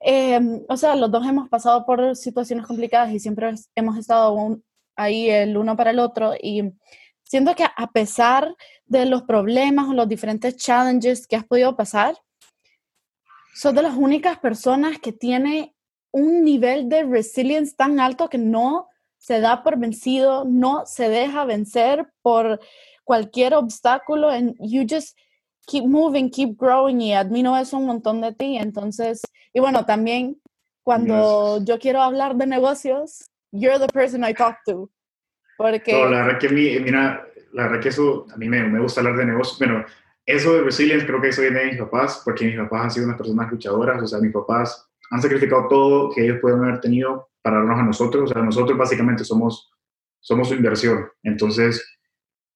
em, 0.00 0.62
o 0.68 0.76
sea, 0.76 0.96
los 0.96 1.10
dos 1.10 1.24
hemos 1.26 1.48
pasado 1.48 1.86
por 1.86 2.16
situaciones 2.16 2.66
complicadas 2.66 3.12
y 3.12 3.20
siempre 3.20 3.54
hemos 3.76 3.96
estado 3.96 4.58
ahí 4.96 5.30
el 5.30 5.56
uno 5.56 5.76
para 5.76 5.90
el 5.90 6.00
otro. 6.00 6.34
Y 6.40 6.72
siento 7.22 7.54
que 7.54 7.64
a 7.64 7.86
pesar 7.92 8.54
de 8.86 9.06
los 9.06 9.22
problemas 9.22 9.88
o 9.88 9.94
los 9.94 10.08
diferentes 10.08 10.56
challenges 10.56 11.26
que 11.26 11.36
has 11.36 11.44
podido 11.44 11.76
pasar, 11.76 12.16
sos 13.54 13.74
de 13.74 13.82
las 13.82 13.96
únicas 13.96 14.38
personas 14.38 14.98
que 14.98 15.12
tiene 15.12 15.74
un 16.12 16.44
nivel 16.44 16.88
de 16.88 17.04
resilience 17.04 17.74
tan 17.76 18.00
alto 18.00 18.28
que 18.28 18.38
no 18.38 18.89
se 19.20 19.40
da 19.40 19.62
por 19.62 19.78
vencido, 19.78 20.44
no 20.46 20.86
se 20.86 21.10
deja 21.10 21.44
vencer 21.44 22.08
por 22.22 22.58
cualquier 23.04 23.54
obstáculo, 23.54 24.30
and 24.30 24.56
you 24.58 24.86
just 24.88 25.16
keep 25.66 25.84
moving, 25.84 26.30
keep 26.30 26.56
growing, 26.56 27.00
y 27.02 27.14
admiro 27.14 27.54
eso 27.56 27.76
un 27.76 27.86
montón 27.86 28.22
de 28.22 28.32
ti. 28.32 28.56
Entonces, 28.56 29.20
y 29.52 29.60
bueno, 29.60 29.84
también 29.84 30.40
cuando 30.82 31.62
yo 31.62 31.78
quiero 31.78 32.00
hablar 32.00 32.34
de 32.36 32.46
negocios, 32.46 33.30
you're 33.52 33.78
the 33.78 33.92
person 33.92 34.24
I 34.24 34.32
talk 34.32 34.56
to. 34.64 34.90
Porque... 35.58 35.92
No, 35.92 36.08
la 36.08 36.24
verdad 36.24 36.38
que, 36.40 36.48
mira, 36.48 37.26
la 37.52 37.64
verdad 37.64 37.80
que 37.82 37.90
eso, 37.90 38.26
a 38.32 38.38
mí 38.38 38.48
me, 38.48 38.64
me 38.64 38.80
gusta 38.80 39.02
hablar 39.02 39.16
de 39.18 39.26
negocios, 39.26 39.58
bueno, 39.58 39.84
eso 40.24 40.54
de 40.54 40.62
resilience 40.62 41.06
creo 41.06 41.20
que 41.20 41.28
eso 41.28 41.42
viene 41.42 41.60
de 41.60 41.66
mis 41.66 41.78
papás, 41.78 42.22
porque 42.24 42.46
mis 42.46 42.56
papás 42.56 42.84
han 42.84 42.90
sido 42.90 43.06
unas 43.06 43.18
personas 43.18 43.50
luchadoras, 43.50 44.02
o 44.02 44.06
sea, 44.06 44.18
mis 44.18 44.32
papás 44.32 44.88
han 45.10 45.20
sacrificado 45.20 45.68
todo 45.68 46.10
que 46.10 46.24
ellos 46.24 46.38
pueden 46.40 46.64
haber 46.64 46.80
tenido 46.80 47.29
para 47.42 47.58
darnos 47.58 47.80
a 47.80 47.84
nosotros. 47.84 48.30
O 48.30 48.32
sea, 48.32 48.42
nosotros 48.42 48.76
básicamente 48.76 49.24
somos, 49.24 49.70
somos 50.20 50.48
su 50.48 50.54
inversión. 50.54 51.08
Entonces, 51.22 51.98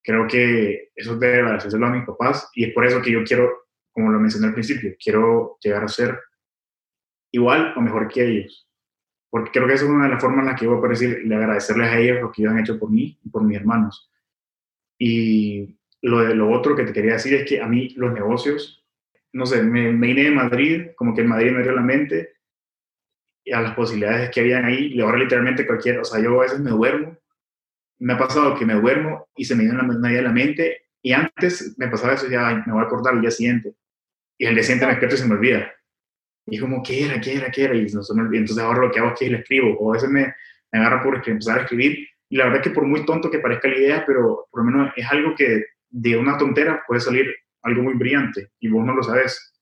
creo 0.02 0.26
que 0.28 0.90
eso 0.94 1.16
debe 1.16 1.40
agradecerlo 1.40 1.86
a 1.86 1.90
mis 1.90 2.04
papás 2.04 2.50
y 2.54 2.64
es 2.64 2.74
por 2.74 2.86
eso 2.86 3.00
que 3.00 3.12
yo 3.12 3.24
quiero, 3.24 3.50
como 3.90 4.10
lo 4.10 4.20
mencioné 4.20 4.48
al 4.48 4.54
principio, 4.54 4.94
quiero 5.02 5.56
llegar 5.62 5.84
a 5.84 5.88
ser 5.88 6.18
igual 7.32 7.72
o 7.76 7.80
mejor 7.80 8.08
que 8.08 8.26
ellos. 8.26 8.68
Porque 9.30 9.50
creo 9.50 9.66
que 9.66 9.74
esa 9.74 9.84
es 9.84 9.90
una 9.90 10.04
de 10.04 10.10
las 10.10 10.22
formas 10.22 10.40
en 10.40 10.52
las 10.52 10.60
que 10.60 10.66
voy 10.66 10.84
a 10.84 10.88
decir, 10.88 11.22
le 11.24 11.34
agradecerles 11.34 11.88
a 11.88 11.98
ellos 11.98 12.20
lo 12.20 12.30
que 12.30 12.42
ellos 12.42 12.52
han 12.52 12.60
hecho 12.60 12.78
por 12.78 12.90
mí 12.90 13.18
y 13.24 13.28
por 13.30 13.42
mis 13.42 13.56
hermanos. 13.56 14.10
Y 14.98 15.76
lo, 16.02 16.20
de, 16.20 16.34
lo 16.34 16.52
otro 16.52 16.76
que 16.76 16.84
te 16.84 16.92
quería 16.92 17.14
decir 17.14 17.34
es 17.34 17.48
que 17.48 17.60
a 17.60 17.66
mí 17.66 17.88
los 17.96 18.12
negocios, 18.12 18.84
no 19.32 19.44
sé, 19.46 19.62
me, 19.64 19.90
me 19.90 20.06
vine 20.08 20.24
de 20.24 20.30
Madrid, 20.30 20.86
como 20.96 21.14
que 21.14 21.22
en 21.22 21.28
Madrid 21.28 21.50
me 21.50 21.62
dio 21.62 21.72
la 21.72 21.80
mente 21.80 22.34
a 23.52 23.60
las 23.60 23.74
posibilidades 23.74 24.30
que 24.30 24.40
habían 24.40 24.64
ahí, 24.64 24.98
ahora 25.00 25.18
literalmente 25.18 25.66
cualquier, 25.66 25.98
o 25.98 26.04
sea, 26.04 26.22
yo 26.22 26.38
a 26.40 26.42
veces 26.42 26.60
me 26.60 26.70
duermo, 26.70 27.16
me 27.98 28.12
ha 28.14 28.18
pasado 28.18 28.54
que 28.58 28.66
me 28.66 28.74
duermo 28.74 29.28
y 29.36 29.44
se 29.44 29.54
me 29.54 29.64
viene 29.64 29.80
una 29.80 30.10
idea 30.10 30.20
a 30.20 30.24
la 30.24 30.32
mente, 30.32 30.82
y 31.02 31.12
antes 31.12 31.74
me 31.78 31.88
pasaba 31.88 32.14
eso, 32.14 32.28
ya 32.28 32.62
me 32.66 32.72
voy 32.72 32.82
a 32.82 32.86
acordar 32.86 33.14
el 33.14 33.20
día 33.20 33.30
siguiente, 33.30 33.74
y 34.38 34.46
el 34.46 34.54
día 34.54 34.62
siguiente 34.62 34.86
me 34.86 34.92
despierto 34.92 35.16
y 35.16 35.18
se 35.18 35.26
me 35.26 35.34
olvida. 35.34 35.72
Y 36.46 36.58
como, 36.58 36.82
¿qué 36.82 37.06
era? 37.06 37.20
¿Qué 37.20 37.36
era? 37.36 37.50
¿Qué 37.50 37.64
era? 37.64 37.74
Y 37.74 37.86
no 37.86 38.02
se 38.02 38.14
me 38.14 38.22
olvida. 38.22 38.40
Entonces 38.40 38.62
ahora 38.62 38.80
lo 38.80 38.90
que 38.90 38.98
hago 38.98 39.12
es 39.12 39.18
que 39.18 39.30
le 39.30 39.38
escribo, 39.38 39.78
o 39.78 39.90
a 39.90 39.94
veces 39.94 40.10
me, 40.10 40.34
me 40.72 40.78
agarro 40.78 41.02
por 41.02 41.28
empezar 41.28 41.58
a 41.58 41.62
escribir, 41.62 42.08
y 42.28 42.36
la 42.36 42.44
verdad 42.44 42.60
es 42.60 42.68
que 42.68 42.74
por 42.74 42.86
muy 42.86 43.04
tonto 43.06 43.30
que 43.30 43.38
parezca 43.38 43.68
la 43.68 43.78
idea, 43.78 44.04
pero 44.06 44.46
por 44.50 44.64
lo 44.64 44.70
menos 44.70 44.92
es 44.96 45.06
algo 45.10 45.34
que 45.34 45.64
de 45.90 46.16
una 46.16 46.36
tontera 46.36 46.82
puede 46.86 47.00
salir 47.00 47.34
algo 47.62 47.82
muy 47.82 47.94
brillante, 47.94 48.50
y 48.60 48.68
vos 48.68 48.84
no 48.84 48.94
lo 48.94 49.02
sabes 49.02 49.53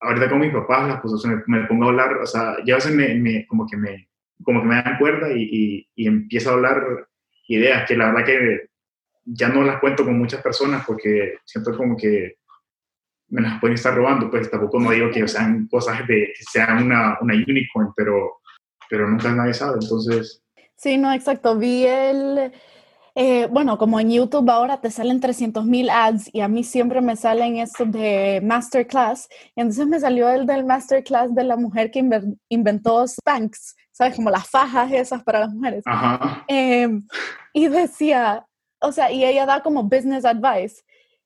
ahorita 0.00 0.28
con 0.28 0.40
mis 0.40 0.52
papás 0.52 0.88
las 0.88 1.00
cosas 1.00 1.30
me, 1.46 1.66
pongo 1.66 1.84
a 1.84 1.88
hablar, 1.88 2.16
o 2.16 2.26
sea, 2.26 2.56
ya 2.64 2.74
a 2.74 2.76
veces 2.76 2.94
me, 2.94 3.46
como 3.46 3.66
que 3.66 3.76
me 3.76 4.08
como 4.42 4.62
que 4.62 4.68
me 4.68 4.76
dan 4.76 4.96
cuerda 4.98 5.30
y, 5.30 5.86
y, 5.94 6.06
empiezo 6.06 6.48
a 6.48 6.52
hablar 6.54 7.08
ideas 7.46 7.86
que 7.86 7.94
la 7.94 8.06
verdad 8.06 8.24
que 8.24 8.70
ya 9.22 9.48
no 9.48 9.62
las 9.62 9.80
cuento 9.80 10.02
con 10.02 10.18
muchas 10.18 10.40
personas 10.40 10.82
porque 10.86 11.34
siento 11.44 11.76
como 11.76 11.94
que 11.94 12.36
me 13.28 13.42
las 13.42 13.60
pueden 13.60 13.74
estar 13.74 13.94
robando, 13.94 14.30
pues 14.30 14.50
tampoco 14.50 14.80
no 14.80 14.90
digo 14.90 15.10
que 15.10 15.28
sean 15.28 15.68
cosas 15.68 16.06
de 16.06 16.32
que 16.36 16.44
sean 16.50 16.84
una, 16.84 17.18
una 17.20 17.34
unicorn, 17.34 17.92
pero, 17.94 18.40
pero 18.88 19.08
nunca 19.08 19.30
nadie 19.32 19.54
sabe, 19.54 19.78
entonces... 19.80 20.42
Sí, 20.74 20.96
no, 20.96 21.12
exacto. 21.12 21.58
Vi 21.58 21.84
el, 21.86 22.52
eh, 23.14 23.46
bueno, 23.46 23.78
como 23.78 23.98
en 23.98 24.10
YouTube 24.10 24.48
ahora 24.50 24.80
te 24.80 24.90
salen 24.90 25.20
300 25.20 25.64
mil 25.64 25.90
ads 25.90 26.30
y 26.32 26.40
a 26.40 26.48
mí 26.48 26.64
siempre 26.64 27.00
me 27.00 27.16
salen 27.16 27.56
estos 27.56 27.90
de 27.90 28.40
masterclass. 28.42 29.28
entonces 29.56 29.86
me 29.86 30.00
salió 30.00 30.28
el 30.28 30.46
del 30.46 30.64
masterclass 30.64 31.34
de 31.34 31.44
la 31.44 31.56
mujer 31.56 31.90
que 31.90 32.04
inventó 32.48 33.06
Spanx, 33.06 33.76
¿sabes? 33.92 34.16
Como 34.16 34.30
las 34.30 34.48
fajas 34.48 34.92
esas 34.92 35.22
para 35.22 35.40
las 35.40 35.52
mujeres. 35.52 35.84
Em, 36.46 37.06
y 37.52 37.68
decía, 37.68 38.46
o 38.80 38.92
sea, 38.92 39.10
y 39.10 39.24
ella 39.24 39.46
da 39.46 39.62
como 39.62 39.82
business 39.84 40.24
advice. 40.24 40.82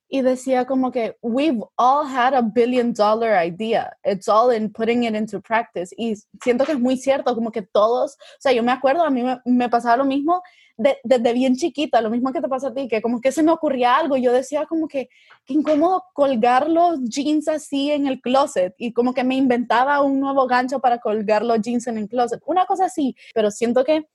Y 0.07 0.23
decía 0.23 0.65
como 0.65 0.93
que, 0.93 1.17
we've 1.23 1.61
all 1.77 2.07
had 2.07 2.35
a 2.35 2.43
billion 2.43 2.93
dollar 2.93 3.45
idea. 3.45 3.97
It's 4.05 4.29
all 4.29 4.55
in 4.55 4.71
putting 4.71 5.05
it 5.05 5.15
into 5.15 5.41
practice. 5.41 5.93
Y 5.97 6.15
siento 6.43 6.65
que 6.65 6.73
es 6.73 6.79
muy 6.79 6.97
cierto, 6.97 7.35
como 7.35 7.51
que 7.51 7.63
todos, 7.63 8.13
o 8.13 8.41
sea, 8.41 8.53
yo 8.53 8.63
me 8.63 8.71
acuerdo, 8.71 9.03
a 9.03 9.11
mí 9.11 9.23
me, 9.23 9.41
me 9.45 9.69
pasaba 9.69 9.97
lo 9.97 10.05
mismo 10.05 10.43
desde 10.77 11.33
bien 11.33 11.57
chiquita, 11.57 12.01
lo 12.01 12.11
mismo 12.11 12.33
que 12.33 12.41
te 12.41 12.49
pasa 12.49 12.69
a 12.69 12.75
ti, 12.75 12.89
que 12.89 13.01
como 13.01 13.21
que 13.21 13.33
se 13.33 13.43
me 13.43 13.53
ocurría 13.53 13.97
algo, 13.97 14.17
yo 14.17 14.33
decía 14.33 14.67
como 14.67 14.89
que, 14.89 15.09
qué 15.45 15.55
incómodo 15.55 16.05
colgar 16.13 16.69
los 16.69 17.01
jeans 17.05 17.49
así 17.49 17.91
en 17.91 18.07
el 18.07 18.21
closet 18.21 18.75
y 18.79 18.93
como 18.93 19.15
que 19.15 19.25
me 19.25 19.37
inventaba 19.37 20.01
un 20.03 20.21
nuevo 20.21 20.47
gancho 20.47 20.81
para 20.81 20.99
colgar 20.99 21.45
los 21.45 21.61
jeans 21.61 21.87
en 21.87 21.99
el 21.99 22.09
closet, 22.09 22.41
una 22.47 22.67
cosa 22.67 22.87
así, 22.87 23.15
pero 23.35 23.51
siento 23.51 23.85
que 23.85 24.07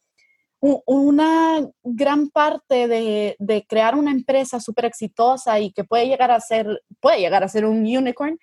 una 0.61 1.65
gran 1.83 2.29
parte 2.29 2.89
de, 2.89 3.37
de 3.39 3.65
crear 3.65 3.95
una 3.95 4.11
empresa 4.11 4.59
súper 4.59 4.85
exitosa 4.85 5.57
y 5.59 5.71
que 5.71 5.85
puede 5.85 6.07
llegar 6.07 6.31
a 6.31 6.41
ser, 6.41 6.81
puede 6.99 7.19
llegar 7.19 7.43
a 7.43 7.47
ser 7.47 7.65
un 7.65 7.85
unicorn, 7.85 8.37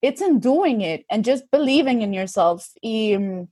it's 0.00 0.22
in 0.22 0.40
doing 0.40 0.80
it 0.80 1.04
and 1.10 1.28
just 1.28 1.44
believing 1.50 2.02
in 2.02 2.12
yourself. 2.14 2.64
Y 2.80 3.16
mm, 3.18 3.48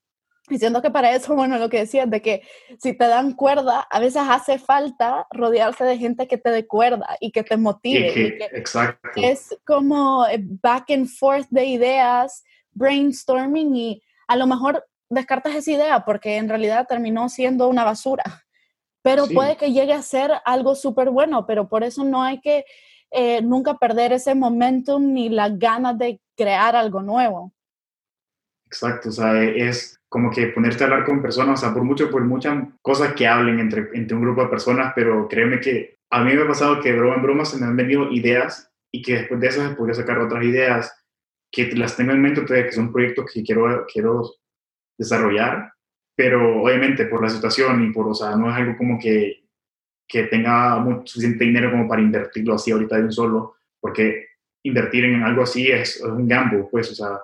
Diciendo 0.48 0.80
que 0.80 0.90
para 0.90 1.14
eso, 1.14 1.35
bueno, 1.35 1.59
lo 1.59 1.68
que 1.68 1.78
decías, 1.78 2.09
de 2.09 2.22
que 2.22 2.42
si 2.78 2.92
te 2.92 3.06
dan 3.06 3.32
cuerda, 3.32 3.87
a 3.90 3.98
veces 3.98 4.22
hace 4.28 4.59
falta 4.59 5.26
rodearse 5.30 5.85
de 5.85 5.98
gente 5.98 6.28
que 6.28 6.38
te 6.38 6.50
dé 6.50 6.66
cuerda 6.66 7.16
y 7.20 7.32
que 7.32 7.42
te 7.42 7.56
motive. 7.56 8.38
exacto. 8.52 9.09
Es 9.16 9.56
como 9.66 10.26
eh, 10.26 10.38
back 10.40 10.90
and 10.90 11.09
forth 11.09 11.48
de 11.50 11.66
ideas, 11.66 12.44
brainstorming 12.72 13.74
y 13.74 14.02
a 14.28 14.37
lo 14.37 14.46
mejor 14.46 14.85
descartas 15.09 15.54
esa 15.54 15.70
idea 15.70 16.04
porque 16.04 16.37
en 16.37 16.48
realidad 16.48 16.87
terminó 16.88 17.28
siendo 17.28 17.68
una 17.68 17.85
basura. 17.85 18.24
Pero 19.02 19.28
puede 19.28 19.56
que 19.56 19.72
llegue 19.72 19.92
a 19.92 20.02
ser 20.02 20.32
algo 20.44 20.74
súper 20.74 21.11
bueno, 21.11 21.46
pero 21.46 21.68
por 21.68 21.85
eso 21.85 22.02
no 22.02 22.24
hay 22.24 22.40
que 22.40 22.64
eh, 23.12 23.40
nunca 23.40 23.74
perder 23.74 24.12
ese 24.12 24.35
momentum 24.35 25.12
ni 25.12 25.28
las 25.28 25.56
ganas 25.59 25.96
de 25.96 26.20
crear 26.37 26.74
algo 26.74 27.02
nuevo. 27.02 27.52
Exacto, 28.66 29.11
o 29.11 29.12
sea, 29.12 29.42
es 29.42 30.00
como 30.09 30.31
que 30.31 30.48
ponerte 30.48 30.83
a 30.83 30.87
hablar 30.87 31.05
con 31.05 31.22
personas, 31.22 31.61
o 31.61 31.64
sea, 31.64 31.74
por 31.74 31.85
mucho, 31.85 32.11
por 32.11 32.24
muchas 32.24 32.64
cosas 32.83 33.14
que 33.14 33.26
hablen 33.26 33.61
entre, 33.61 33.88
entre 33.94 34.16
un 34.16 34.22
grupo 34.22 34.42
de 34.42 34.48
personas, 34.48 34.92
pero 34.94 35.29
créeme 35.29 35.61
que 35.61 35.96
a 36.11 36.22
mí 36.22 36.35
me 36.35 36.42
ha 36.42 36.48
pasado 36.48 36.81
que 36.81 36.92
de 36.92 36.98
broma 36.98 37.16
en 37.16 37.22
broma 37.22 37.44
se 37.44 37.59
me 37.59 37.66
han 37.66 37.76
venido 37.76 38.11
ideas 38.12 38.70
y 38.92 39.02
que 39.02 39.14
después 39.14 39.40
de 39.40 39.48
esas 39.48 39.76
podría 39.76 39.94
sacar 39.94 40.18
otras 40.18 40.44
ideas 40.44 40.92
que 41.50 41.70
las 41.76 41.96
tengo 41.96 42.12
en 42.12 42.22
mente 42.22 42.42
todavía, 42.42 42.66
que 42.66 42.72
son 42.72 42.92
proyectos 42.92 43.31
que 43.33 43.42
quiero, 43.42 43.87
quiero 43.92 44.31
desarrollar, 44.98 45.72
pero 46.16 46.62
obviamente 46.62 47.07
por 47.07 47.22
la 47.22 47.29
situación 47.29 47.85
y 47.85 47.92
por, 47.92 48.09
o 48.09 48.14
sea, 48.14 48.37
no 48.37 48.50
es 48.50 48.57
algo 48.57 48.76
como 48.76 48.98
que, 48.98 49.44
que 50.09 50.24
tenga 50.24 50.79
mucho, 50.79 51.07
suficiente 51.07 51.44
dinero 51.44 51.70
como 51.70 51.88
para 51.88 52.02
invertirlo 52.02 52.55
así 52.55 52.70
ahorita 52.70 52.96
de 52.96 53.02
un 53.05 53.12
solo, 53.12 53.57
porque 53.81 54.26
invertir 54.64 55.05
en 55.05 55.22
algo 55.22 55.42
así 55.42 55.68
es, 55.70 55.96
es 55.96 56.02
un 56.02 56.26
gamble, 56.26 56.66
pues, 56.70 56.90
o 56.90 56.94
sea, 56.94 57.20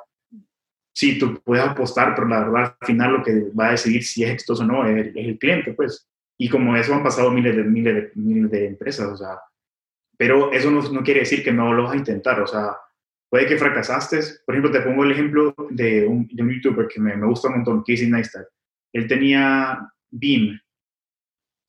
sí, 0.93 1.19
tú 1.19 1.41
puedes 1.43 1.65
apostar, 1.65 2.15
pero 2.15 2.29
la 2.29 2.41
verdad 2.41 2.77
al 2.81 2.87
final 2.87 3.13
lo 3.13 3.23
que 3.23 3.51
va 3.59 3.69
a 3.69 3.71
decidir 3.73 4.05
si 4.05 4.25
es 4.25 4.31
exitoso 4.31 4.63
o 4.63 4.67
no 4.67 4.87
es, 4.87 5.15
el 5.15 5.39
cliente, 5.39 5.73
pues. 5.73 6.09
Y 6.39 6.49
como 6.49 6.77
eso 6.77 6.95
han 6.95 7.03
pasado 7.03 7.31
miles 7.31 7.57
de, 7.57 7.65
miles 7.65 7.95
de, 7.95 8.13
miles 8.15 8.51
de 8.51 8.67
empresas, 8.67 9.07
o 9.07 9.17
sea, 9.17 9.39
pero 10.17 10.53
eso 10.53 10.71
no, 10.71 10.83
no, 10.91 11.03
quiere 11.03 11.21
decir 11.21 11.43
que 11.43 11.53
no 11.53 11.73
lo 11.73 11.85
vas 11.85 11.93
a 11.93 11.97
intentar, 11.97 12.41
o 12.41 12.47
sea, 12.47 12.77
puede 13.29 13.47
que 13.47 13.59
fracasaste. 13.59 14.21
Por 14.45 14.55
ejemplo, 14.55 14.73
te 14.73 14.87
pongo 14.87 15.05
el 15.05 15.13
ejemplo 15.13 15.55
de 15.71 16.07
un, 16.07 16.29
de 16.29 16.43
un 16.43 16.51
youtuber 16.51 16.89
que 16.89 17.01
me, 17.01 17.17
me, 17.17 17.27
gusta 17.27 17.49
un 17.49 17.57
montón, 17.57 17.83
Casey 17.83 18.11
Neistat. 18.11 18.47
Él 18.93 19.07
tenía 19.09 19.91
Beam. 20.11 20.61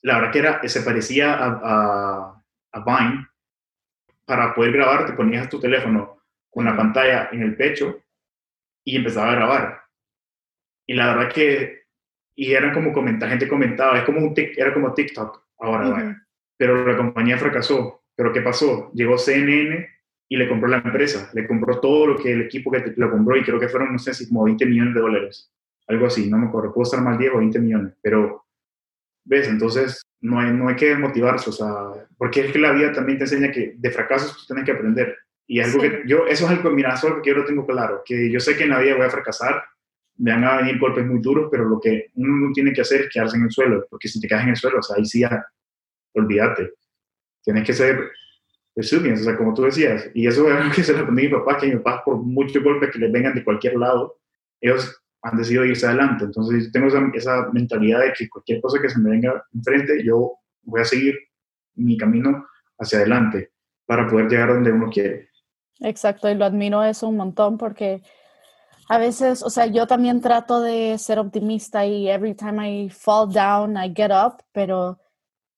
La 0.02 0.16
verdad 0.16 0.32
que 0.32 0.40
era, 0.40 0.68
se 0.68 0.82
parecía 0.82 1.34
a, 1.34 1.62
a, 1.64 2.44
a 2.74 2.84
Vine. 2.84 3.28
Para 4.26 4.54
poder 4.54 4.72
grabar, 4.74 5.06
te 5.06 5.14
ponías 5.14 5.50
tu 5.50 5.60
teléfono 5.60 6.22
con 6.50 6.66
la 6.66 6.76
pantalla 6.76 7.30
en 7.32 7.42
el 7.42 7.56
pecho 7.56 8.04
y 8.84 8.98
empezaba 8.98 9.32
a 9.32 9.36
grabar. 9.36 9.82
Y 10.86 10.94
la 10.94 11.16
verdad 11.16 11.34
que, 11.34 11.84
y 12.36 12.54
eran 12.54 12.74
como 12.74 12.92
comentar, 12.94 13.30
gente 13.30 13.48
comentaba, 13.48 13.98
es 13.98 14.04
como 14.04 14.20
un 14.20 14.34
era 14.36 14.74
como 14.74 14.94
TikTok 14.94 15.44
ahora, 15.60 16.24
pero 16.58 16.86
la 16.86 16.98
compañía 16.98 17.38
fracasó. 17.38 18.04
Pero 18.16 18.32
¿qué 18.32 18.42
pasó? 18.42 18.92
Llegó 18.94 19.18
CNN 19.18 19.88
y 20.30 20.38
le 20.38 20.48
compró 20.48 20.68
la 20.68 20.78
empresa, 20.78 21.30
le 21.34 21.48
compró 21.48 21.80
todo 21.80 22.08
lo 22.08 22.18
que 22.18 22.32
el 22.32 22.42
equipo 22.42 22.72
que 22.72 22.94
lo 22.96 23.10
compró 23.10 23.36
y 23.38 23.44
creo 23.44 23.60
que 23.60 23.70
fueron, 23.70 23.92
no 23.92 24.00
sé 24.00 24.14
si 24.14 24.28
como 24.28 24.44
20 24.44 24.66
millones 24.66 24.94
de 24.94 25.02
dólares, 25.02 25.52
algo 25.88 26.06
así, 26.06 26.30
no 26.30 26.38
me 26.38 26.48
acuerdo, 26.48 26.74
puedo 26.74 26.84
estar 26.84 27.02
más 27.02 27.18
10 27.18 27.34
o 27.34 27.38
20 27.38 27.60
millones, 27.60 27.94
pero 28.02 28.46
ves, 29.26 29.48
entonces 29.48 30.02
no 30.22 30.40
hay, 30.40 30.52
no 30.54 30.68
hay 30.68 30.76
que 30.76 30.96
motivarse, 30.96 31.50
o 31.50 31.54
sea, 31.54 32.08
porque 32.18 32.42
es 32.42 32.52
que 32.52 32.60
la 32.60 32.72
vida 32.72 32.92
también 32.92 33.18
te 33.18 33.26
enseña 33.26 33.52
que 33.52 33.74
de 33.76 33.92
fracasos 33.92 34.38
tú 34.38 34.46
tienes 34.48 34.66
que 34.66 34.72
aprender. 34.72 35.18
Y 35.48 35.60
algo 35.60 35.82
que 35.82 36.04
yo, 36.06 36.26
eso 36.26 36.46
es 36.46 36.52
algo, 36.52 36.72
mira, 36.72 36.90
eso 36.90 37.08
es 37.08 37.12
algo 37.12 37.22
que 37.22 37.30
yo 37.30 37.38
lo 37.38 37.46
tengo 37.46 37.66
claro, 37.66 38.02
que 38.06 38.32
yo 38.32 38.40
sé 38.40 38.56
que 38.56 38.64
en 38.64 38.70
la 38.70 38.80
vida 38.80 38.96
voy 38.96 39.06
a 39.06 39.10
fracasar, 39.10 39.64
me 40.18 40.32
van 40.32 40.44
a 40.44 40.58
venir 40.58 40.80
golpes 40.80 41.06
muy 41.06 41.20
duros, 41.20 41.50
pero 41.52 41.66
lo 41.66 41.80
que 41.80 42.12
uno 42.16 42.52
tiene 42.54 42.72
que 42.72 42.82
hacer 42.82 43.02
es 43.02 43.10
quedarse 43.10 43.38
en 43.38 43.44
el 43.44 43.52
suelo, 43.52 43.86
porque 43.90 44.08
si 44.08 44.20
te 44.20 44.28
quedas 44.28 44.44
en 44.44 44.50
el 44.50 44.56
suelo, 44.56 44.80
o 44.80 44.82
sea, 44.82 44.96
ahí 44.98 45.06
sí 45.06 45.20
ya, 45.22 45.46
olvídate. 46.14 46.74
Tienes 47.44 47.66
que 47.66 47.74
ser 47.74 48.12
resilient, 48.76 49.20
o 49.20 49.24
sea, 49.24 49.38
como 49.38 49.54
tú 49.54 49.64
decías, 49.64 50.10
y 50.14 50.28
eso 50.28 50.48
es 50.48 50.56
algo 50.56 50.74
que 50.74 50.84
se 50.84 50.94
lo 50.94 51.00
aprendí 51.00 51.26
a 51.26 51.30
mi 51.30 51.36
papá, 51.36 51.58
que 51.58 51.68
mi 51.68 51.76
papá, 51.78 52.04
por 52.06 52.18
muchos 52.18 52.64
golpes 52.64 52.92
que 52.92 53.00
les 53.00 53.12
vengan 53.12 53.36
de 53.36 53.44
cualquier 53.44 53.76
lado, 53.76 54.20
ellos 54.62 55.04
han 55.24 55.38
decidido 55.38 55.66
irse 55.66 55.86
adelante. 55.86 56.26
Entonces, 56.26 56.72
tengo 56.72 56.88
esa, 56.88 57.10
esa 57.14 57.50
mentalidad 57.52 58.02
de 58.02 58.14
que 58.14 58.30
cualquier 58.30 58.62
cosa 58.62 58.82
que 58.82 58.90
se 58.90 59.00
me 59.00 59.10
venga 59.10 59.44
enfrente, 59.54 60.04
yo 60.04 60.34
voy 60.64 60.82
a 60.82 60.86
seguir 60.86 61.18
mi 61.76 61.98
camino 61.98 62.46
hacia 62.78 63.00
adelante 63.00 63.52
para 63.86 64.08
poder 64.08 64.30
llegar 64.30 64.50
donde 64.50 64.72
uno 64.72 64.90
quiere. 64.90 65.30
Exacto, 65.84 66.30
y 66.30 66.36
lo 66.36 66.46
admiro 66.46 66.82
eso 66.82 67.10
un 67.10 67.18
montón 67.18 67.58
porque 67.58 68.02
a 68.88 68.98
veces, 68.98 69.44
o 69.44 69.50
sea, 69.50 69.66
yo 69.66 69.86
también 69.86 70.22
trato 70.22 70.62
de 70.62 70.98
ser 70.98 71.20
optimista 71.20 71.86
y 71.86 72.10
every 72.10 72.36
time 72.36 72.86
I 72.86 72.90
fall 72.90 73.30
down, 73.30 73.76
I 73.78 73.94
get 73.94 74.12
up, 74.12 74.44
pero 74.54 74.98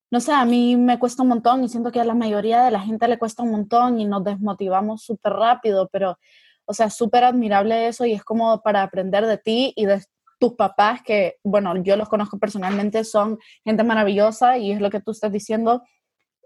no 0.09 0.19
sé, 0.19 0.31
a 0.31 0.45
mí 0.45 0.77
me 0.77 0.97
cuesta 0.97 1.21
un 1.21 1.29
montón 1.29 1.63
y 1.63 1.69
siento 1.69 1.91
que 1.91 1.99
a 1.99 2.05
la 2.05 2.15
mayoría 2.15 2.63
de 2.63 2.71
la 2.71 2.79
gente 2.79 3.07
le 3.07 3.19
cuesta 3.19 3.43
un 3.43 3.51
montón 3.51 3.99
y 3.99 4.05
nos 4.05 4.23
desmotivamos 4.23 5.03
súper 5.03 5.33
rápido, 5.33 5.89
pero, 5.91 6.17
o 6.65 6.73
sea, 6.73 6.89
súper 6.89 7.23
admirable 7.23 7.87
eso 7.87 8.05
y 8.05 8.13
es 8.13 8.23
como 8.23 8.61
para 8.61 8.81
aprender 8.81 9.27
de 9.27 9.37
ti 9.37 9.73
y 9.75 9.85
de 9.85 10.03
tus 10.39 10.53
papás, 10.53 11.01
que, 11.03 11.35
bueno, 11.43 11.75
yo 11.83 11.97
los 11.97 12.09
conozco 12.09 12.39
personalmente, 12.39 13.03
son 13.03 13.37
gente 13.63 13.83
maravillosa 13.83 14.57
y 14.57 14.71
es 14.71 14.81
lo 14.81 14.89
que 14.89 15.01
tú 15.01 15.11
estás 15.11 15.31
diciendo. 15.31 15.83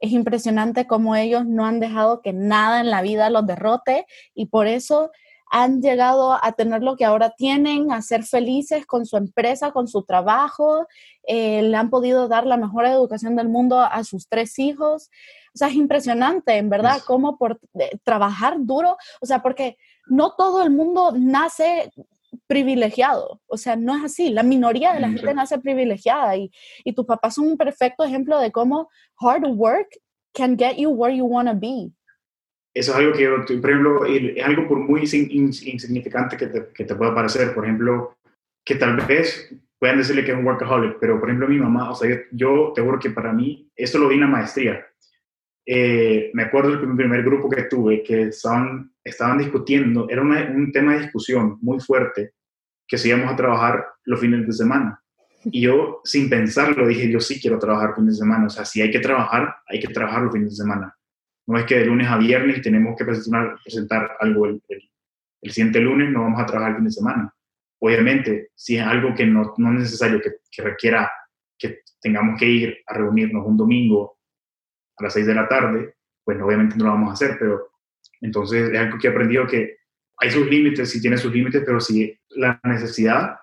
Es 0.02 0.12
impresionante 0.12 0.88
cómo 0.88 1.16
ellos 1.16 1.46
no 1.46 1.66
han 1.66 1.80
dejado 1.80 2.22
que 2.22 2.34
nada 2.34 2.80
en 2.80 2.90
la 2.90 3.02
vida 3.02 3.30
los 3.30 3.46
derrote 3.46 4.06
y 4.34 4.48
por 4.48 4.68
eso 4.68 5.12
han 5.52 5.82
llegado 5.82 6.38
a 6.42 6.52
tener 6.52 6.84
lo 6.84 6.96
que 6.96 7.06
ahora 7.06 7.32
tienen, 7.32 7.92
a 7.92 8.04
ser 8.04 8.24
felices 8.24 8.86
con 8.86 9.06
su 9.08 9.18
empresa, 9.18 9.72
con 9.72 9.88
su 9.88 10.04
trabajo, 10.04 10.86
eh, 11.24 11.64
le 11.64 11.76
han 11.76 11.90
podido 11.90 12.28
dar 12.28 12.46
la 12.46 12.56
mejor 12.56 12.86
educación 12.86 13.36
del 13.36 13.50
mundo 13.50 13.80
a 13.80 14.04
sus 14.04 14.28
tres 14.28 14.60
hijos. 14.60 15.10
O 15.56 15.58
sea, 15.58 15.70
es 15.70 15.74
impresionante, 15.74 16.58
en 16.58 16.70
verdad, 16.70 17.02
cómo 17.06 17.38
por 17.40 17.60
eh, 17.80 17.98
trabajar 18.04 18.58
duro, 18.60 18.98
o 19.22 19.26
sea, 19.26 19.42
porque 19.42 19.78
no 20.06 20.36
todo 20.36 20.62
el 20.62 20.70
mundo 20.70 21.14
nace 21.16 21.92
privilegiado, 22.50 23.40
o 23.46 23.58
sea, 23.58 23.76
no 23.76 23.96
es 23.96 24.04
así, 24.04 24.32
la 24.32 24.42
minoría 24.42 24.92
de 24.92 25.00
la 25.00 25.10
gente 25.10 25.36
nace 25.36 25.60
privilegiada 25.60 26.36
y, 26.36 26.50
y 26.84 26.94
tus 26.94 27.06
papás 27.06 27.36
son 27.36 27.46
un 27.46 27.58
perfecto 27.58 28.04
ejemplo 28.04 28.40
de 28.40 28.52
cómo 28.52 28.90
hard 29.20 29.46
work 29.54 29.88
can 30.34 30.58
get 30.58 30.78
you 30.78 30.90
where 30.90 31.16
you 31.16 31.26
want 31.26 31.48
to 31.48 31.56
be 31.56 31.94
eso 32.74 32.92
es 32.92 32.98
algo 32.98 33.14
que 33.14 33.24
yo, 33.24 33.36
por 33.62 33.70
ejemplo, 33.70 34.06
es 34.06 34.44
algo 34.44 34.68
por 34.68 34.80
muy 34.80 35.02
insignificante 35.02 36.38
que 36.38 36.48
te, 36.48 36.68
que 36.74 36.86
te, 36.86 36.96
pueda 36.96 37.14
parecer, 37.14 37.54
por 37.54 37.66
ejemplo, 37.66 38.18
que 38.64 38.76
tal 38.76 38.96
vez 38.98 39.54
puedan 39.80 39.98
decirle 39.98 40.24
que 40.24 40.32
es 40.32 40.38
un 40.38 40.46
workaholic, 40.46 40.98
pero 41.00 41.20
por 41.20 41.30
ejemplo 41.30 41.48
mi 41.48 41.58
mamá, 41.58 41.92
o 41.92 41.96
sea, 41.96 42.10
yo, 42.32 42.72
te 42.76 42.82
juro 42.82 43.00
que 43.00 43.10
para 43.10 43.34
mí, 43.34 43.70
esto 43.76 43.98
lo 43.98 44.08
vi 44.08 44.16
en 44.16 44.22
la 44.22 44.28
maestría. 44.28 44.86
Eh, 45.66 46.32
me 46.34 46.44
acuerdo 46.44 46.72
del 46.72 46.96
primer 46.96 47.24
grupo 47.24 47.50
que 47.50 47.64
tuve 47.64 48.04
que 48.04 48.24
estaban, 48.24 48.92
estaban 49.04 49.38
discutiendo, 49.38 50.08
era 50.10 50.22
un 50.22 50.72
tema 50.72 50.94
de 50.94 51.02
discusión 51.02 51.58
muy 51.62 51.80
fuerte, 51.80 52.34
que 52.90 52.98
si 52.98 53.08
íbamos 53.08 53.32
a 53.32 53.36
trabajar 53.36 53.86
los 54.04 54.20
fines 54.20 54.46
de 54.48 54.52
semana. 54.52 55.02
Y 55.46 55.62
yo, 55.62 56.02
sin 56.04 56.30
pensarlo, 56.30 56.88
dije, 56.88 57.10
yo 57.10 57.20
sí 57.20 57.40
quiero 57.40 57.60
trabajar 57.60 57.96
fines 57.96 58.16
de 58.16 58.26
semana. 58.26 58.48
O 58.48 58.50
sea, 58.50 58.66
si 58.66 58.82
hay 58.82 58.90
que 58.90 59.00
trabajar, 59.00 59.56
hay 59.68 59.80
que 59.80 59.88
trabajar 59.88 60.24
los 60.24 60.34
fines 60.34 60.50
de 60.50 60.56
semana. 60.56 60.94
No 61.48 61.58
es 61.58 61.66
que 61.66 61.76
de 61.76 61.86
lunes 61.86 62.08
a 62.08 62.18
viernes 62.18 62.62
tenemos 62.62 62.96
que 62.98 63.06
presentar, 63.06 63.56
presentar 63.64 64.18
algo 64.20 64.48
el, 64.48 64.62
el, 65.42 65.52
siguiente 65.52 65.80
lunes, 65.80 66.12
no 66.12 66.24
vamos 66.24 66.42
a 66.42 66.46
trabajar 66.46 66.72
el 66.72 66.78
fin 66.78 66.86
de 66.86 66.92
semana. 66.92 67.34
Obviamente, 67.80 68.50
si 68.56 68.78
es 68.78 68.84
algo 68.84 69.14
que 69.16 69.26
no, 69.26 69.54
no 69.58 69.74
es 69.74 69.80
necesario, 69.80 70.20
que, 70.20 70.32
que, 70.52 70.62
requiera 70.64 71.10
que 71.58 71.82
tengamos 72.02 72.40
que 72.40 72.46
ir 72.46 72.78
a 72.88 72.96
reunirnos 72.96 73.46
un 73.46 73.56
domingo 73.56 74.18
a 74.98 75.04
las 75.04 75.14
6 75.14 75.28
de 75.28 75.36
la 75.36 75.48
tarde, 75.48 75.94
pues 76.24 76.42
obviamente 76.42 76.76
no 76.76 76.86
lo 76.86 76.92
vamos 76.92 77.10
a 77.12 77.14
hacer, 77.14 77.38
pero 77.40 77.70
entonces 78.20 78.70
es 78.70 78.80
algo 78.80 78.98
que 78.98 79.08
he 79.08 79.12
aprendido 79.12 79.48
que 79.48 79.79
hay 80.20 80.32
sus 80.32 80.48
límites, 80.48 80.92
sí 80.92 81.02
tiene 81.02 81.18
sus 81.18 81.34
límites, 81.34 81.64
pero 81.66 81.80
si 81.80 82.18
la 82.30 82.60
necesidad 82.64 83.40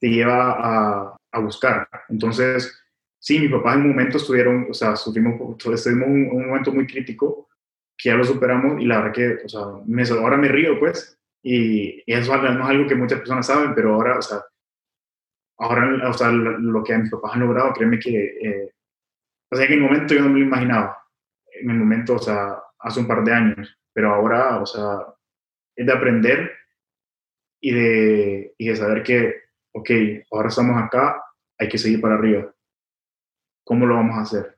te 0.00 0.08
lleva 0.08 0.56
a, 0.58 1.16
a 1.32 1.38
buscar. 1.40 1.88
Entonces, 2.08 2.82
sí, 3.18 3.38
mi 3.38 3.48
papá 3.48 3.74
en 3.74 3.82
un 3.82 3.88
momento 3.88 4.16
estuvieron, 4.16 4.66
o 4.70 4.74
sea, 4.74 4.96
sufrimos, 4.96 5.34
estuvimos 5.58 6.08
un, 6.08 6.28
un, 6.32 6.48
momento 6.48 6.72
muy 6.72 6.86
crítico 6.86 7.48
que 7.96 8.08
ya 8.08 8.16
lo 8.16 8.24
superamos 8.24 8.80
y 8.80 8.86
la 8.86 8.98
verdad 8.98 9.12
que, 9.12 9.44
o 9.44 9.48
sea, 9.48 9.60
me, 9.86 10.02
ahora 10.02 10.36
me 10.38 10.48
río, 10.48 10.78
pues, 10.78 11.18
y, 11.42 12.02
eso 12.10 12.36
no 12.36 12.64
es 12.64 12.70
algo 12.70 12.88
que 12.88 12.94
muchas 12.94 13.18
personas 13.18 13.46
saben, 13.46 13.74
pero 13.74 13.94
ahora, 13.94 14.18
o 14.18 14.22
sea, 14.22 14.42
ahora, 15.58 16.08
o 16.08 16.12
sea, 16.14 16.30
lo 16.30 16.82
que 16.82 16.96
mis 16.96 17.10
papás 17.10 17.34
han 17.34 17.40
logrado, 17.40 17.72
créeme 17.74 17.98
que, 17.98 18.24
eh, 18.42 18.70
o 19.50 19.56
sea, 19.56 19.66
que 19.66 19.74
en 19.74 19.80
el 19.80 19.84
momento 19.84 20.14
yo 20.14 20.22
no 20.22 20.30
me 20.30 20.40
lo 20.40 20.46
imaginaba, 20.46 20.98
en 21.52 21.70
el 21.70 21.76
momento, 21.76 22.14
o 22.14 22.18
sea, 22.18 22.56
hace 22.78 23.00
un 23.00 23.06
par 23.06 23.22
de 23.22 23.32
años, 23.32 23.78
pero 23.92 24.14
ahora, 24.14 24.58
o 24.58 24.66
sea, 24.66 24.98
es 25.76 25.86
de 25.86 25.92
aprender 25.92 26.52
y 27.60 27.72
de, 27.72 28.54
y 28.58 28.68
de 28.68 28.76
saber 28.76 29.02
que, 29.02 29.34
ok, 29.72 29.90
ahora 30.30 30.48
estamos 30.48 30.80
acá, 30.82 31.22
hay 31.58 31.68
que 31.68 31.78
seguir 31.78 32.00
para 32.00 32.14
arriba 32.14 32.52
¿Cómo 33.64 33.86
lo 33.86 33.94
vamos 33.94 34.16
a 34.16 34.22
hacer? 34.22 34.56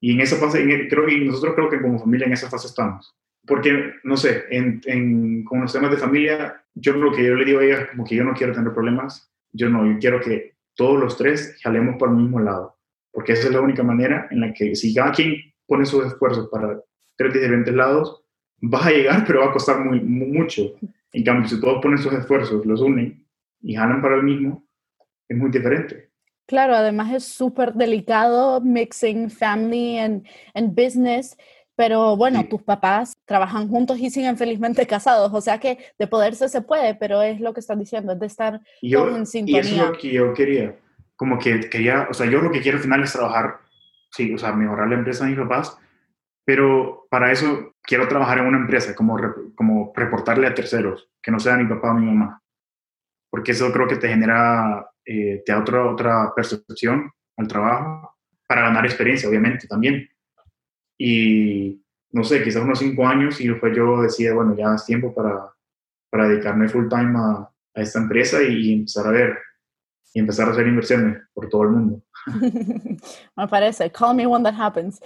Y 0.00 0.12
en 0.12 0.20
esa 0.20 0.36
fase, 0.36 0.62
creo 0.88 1.06
que 1.06 1.18
nosotros 1.18 1.54
creo 1.54 1.68
que 1.68 1.80
como 1.80 1.98
familia 1.98 2.26
en 2.26 2.34
esa 2.34 2.48
fase 2.48 2.68
estamos. 2.68 3.16
Porque, 3.44 3.94
no 4.04 4.16
sé, 4.16 4.44
en, 4.50 5.42
con 5.44 5.62
los 5.62 5.72
temas 5.72 5.90
de 5.90 5.96
familia, 5.96 6.62
yo 6.74 6.92
lo 6.92 7.10
que 7.10 7.24
yo 7.24 7.34
le 7.34 7.44
digo 7.44 7.58
a 7.58 7.64
ella 7.64 7.80
es 7.80 7.90
como 7.90 8.04
que 8.04 8.14
yo 8.14 8.22
no 8.22 8.34
quiero 8.34 8.52
tener 8.52 8.72
problemas, 8.72 9.32
yo 9.52 9.68
no, 9.68 9.90
yo 9.90 9.98
quiero 9.98 10.20
que 10.20 10.54
todos 10.74 11.00
los 11.00 11.16
tres 11.16 11.58
jalemos 11.62 11.96
por 11.98 12.10
el 12.10 12.16
mismo 12.16 12.38
lado. 12.38 12.78
Porque 13.10 13.32
esa 13.32 13.48
es 13.48 13.54
la 13.54 13.60
única 13.60 13.82
manera 13.82 14.28
en 14.30 14.40
la 14.40 14.52
que 14.52 14.76
si 14.76 14.94
cada 14.94 15.10
quien 15.10 15.34
pone 15.66 15.84
sus 15.84 16.06
esfuerzos 16.06 16.48
para 16.48 16.80
tres 17.16 17.32
diferentes 17.32 17.74
lados, 17.74 18.22
vas 18.60 18.86
a 18.86 18.90
llegar, 18.90 19.24
pero 19.26 19.40
va 19.40 19.46
a 19.46 19.52
costar 19.52 19.84
muy, 19.84 20.00
mucho. 20.00 20.74
En 21.12 21.24
cambio, 21.24 21.48
si 21.48 21.60
todos 21.60 21.80
ponen 21.82 21.98
sus 21.98 22.12
esfuerzos, 22.12 22.64
los 22.66 22.80
unen 22.80 23.24
y 23.62 23.74
jalan 23.74 24.02
para 24.02 24.16
el 24.16 24.22
mismo, 24.22 24.64
es 25.28 25.36
muy 25.36 25.50
diferente. 25.50 26.08
Claro, 26.46 26.74
además 26.74 27.12
es 27.12 27.24
súper 27.24 27.74
delicado 27.74 28.60
mixing 28.62 29.30
family 29.30 29.98
and, 29.98 30.26
and, 30.54 30.74
business, 30.74 31.36
pero 31.76 32.16
bueno, 32.16 32.42
tus 32.48 32.62
papás 32.62 33.14
trabajan 33.26 33.68
juntos 33.68 33.98
y 33.98 34.08
siguen 34.08 34.38
felizmente 34.38 34.86
casados, 34.86 35.30
o 35.34 35.40
sea 35.42 35.58
que 35.58 35.78
de 35.98 36.06
poderse 36.06 36.48
se 36.48 36.62
puede, 36.62 36.94
pero 36.94 37.20
es 37.20 37.40
lo 37.40 37.52
que 37.52 37.60
estás 37.60 37.78
diciendo, 37.78 38.14
es 38.14 38.20
de 38.20 38.26
estar 38.26 38.60
yo, 38.80 39.14
en 39.14 39.26
sintonía. 39.26 39.62
Y 39.62 39.66
eso 39.66 39.74
es 39.74 39.90
lo 39.90 39.98
que 39.98 40.10
yo 40.10 40.32
quería, 40.32 40.74
como 41.16 41.38
que 41.38 41.60
quería, 41.68 42.08
o 42.10 42.14
sea, 42.14 42.26
yo 42.26 42.40
lo 42.40 42.50
que 42.50 42.62
quiero 42.62 42.78
al 42.78 42.82
final 42.82 43.02
es 43.02 43.12
trabajar, 43.12 43.58
sí, 44.10 44.32
o 44.32 44.38
sea, 44.38 44.52
mejorar 44.52 44.88
la 44.88 44.94
empresa 44.94 45.24
de 45.24 45.30
mis 45.32 45.40
papás, 45.40 45.76
pero 46.48 47.06
para 47.10 47.30
eso 47.30 47.74
quiero 47.82 48.08
trabajar 48.08 48.38
en 48.38 48.46
una 48.46 48.56
empresa, 48.56 48.94
como, 48.94 49.18
como 49.54 49.92
reportarle 49.94 50.46
a 50.46 50.54
terceros, 50.54 51.10
que 51.22 51.30
no 51.30 51.38
sea 51.38 51.58
mi 51.58 51.68
papá 51.68 51.90
o 51.90 51.94
mi 51.94 52.06
mamá, 52.06 52.42
porque 53.30 53.52
eso 53.52 53.70
creo 53.70 53.86
que 53.86 53.96
te 53.96 54.08
genera 54.08 54.90
eh, 55.04 55.42
te 55.44 55.52
da 55.52 55.58
otra, 55.58 55.84
otra 55.84 56.32
percepción 56.34 57.10
al 57.36 57.48
trabajo 57.48 58.16
para 58.46 58.62
ganar 58.62 58.86
experiencia, 58.86 59.28
obviamente, 59.28 59.68
también. 59.68 60.08
Y 60.96 61.84
no 62.12 62.24
sé, 62.24 62.42
quizás 62.42 62.62
unos 62.62 62.78
cinco 62.78 63.06
años 63.06 63.38
y 63.42 63.48
después 63.48 63.76
yo 63.76 64.00
decía, 64.00 64.32
bueno, 64.32 64.56
ya 64.56 64.74
es 64.74 64.86
tiempo 64.86 65.14
para, 65.14 65.52
para 66.08 66.28
dedicarme 66.28 66.70
full 66.70 66.88
time 66.88 67.12
a, 67.18 67.50
a 67.74 67.82
esta 67.82 67.98
empresa 67.98 68.42
y, 68.42 68.72
empezar 68.72 69.06
a 69.06 69.10
ver 69.10 69.38
y 70.14 70.20
empezar 70.20 70.48
a 70.48 70.52
hacer 70.52 70.66
inversiones 70.66 71.18
por 71.34 71.50
todo 71.50 71.64
el 71.64 71.68
mundo. 71.72 72.02
Me 73.36 73.48
parece. 73.48 73.92
Call 73.92 74.14
me 74.14 74.26
when 74.26 74.42
that 74.44 74.54
happens. 74.54 74.98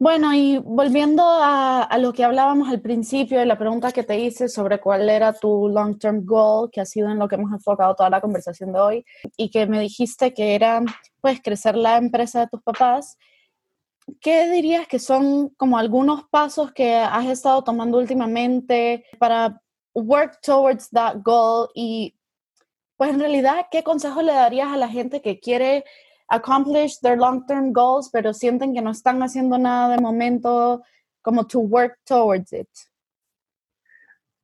Bueno, 0.00 0.32
y 0.32 0.58
volviendo 0.58 1.24
a, 1.26 1.88
lo 1.98 2.12
que 2.12 2.22
hablábamos 2.22 2.68
al 2.68 2.80
principio 2.80 3.40
de 3.40 3.46
la 3.46 3.58
pregunta 3.58 3.90
que 3.90 4.04
te 4.04 4.16
hice 4.16 4.48
sobre 4.48 4.78
cuál 4.80 5.08
era 5.08 5.32
tu 5.32 5.68
long-term 5.68 6.24
goal, 6.24 6.70
que 6.70 6.80
ha 6.80 6.84
sido 6.84 7.10
en 7.10 7.18
lo 7.18 7.26
que 7.26 7.34
hemos 7.34 7.50
enfocado 7.52 7.96
toda 7.96 8.08
la 8.08 8.20
conversación 8.20 8.72
de 8.72 8.78
hoy, 8.78 9.04
y 9.36 9.50
que 9.50 9.66
me 9.66 9.80
dijiste 9.80 10.32
que 10.32 10.54
era, 10.54 10.82
pues, 11.20 11.40
crecer 11.42 11.76
la 11.76 11.96
empresa 11.96 12.40
de 12.40 12.46
tus 12.46 12.62
papás, 12.62 13.18
¿qué 14.20 14.48
dirías 14.50 14.86
que 14.86 15.00
son 15.00 15.48
como 15.56 15.78
algunos 15.78 16.24
pasos 16.30 16.72
que 16.72 16.94
has 16.94 17.26
estado 17.26 17.64
tomando 17.64 17.98
últimamente 17.98 19.04
para 19.18 19.60
work 19.94 20.40
towards 20.42 20.90
that 20.90 21.16
goal? 21.24 21.70
Y, 21.74 22.14
pues, 22.96 23.10
en 23.10 23.18
realidad, 23.20 23.66
¿qué 23.70 23.82
consejos 23.82 24.22
le 24.22 24.32
darías 24.32 24.68
a 24.68 24.76
la 24.76 24.88
gente 24.88 25.22
que 25.22 25.40
quiere 25.40 25.84
accomplish 26.28 26.98
their 27.00 27.16
long-term 27.16 27.72
goals, 27.72 28.10
pero 28.12 28.32
sienten 28.32 28.74
que 28.74 28.82
no 28.82 28.90
están 28.90 29.22
haciendo 29.22 29.58
nada 29.58 29.96
de 29.96 30.02
momento 30.02 30.82
como 31.22 31.46
to 31.46 31.60
work 31.60 31.98
towards 32.04 32.52
it. 32.52 32.68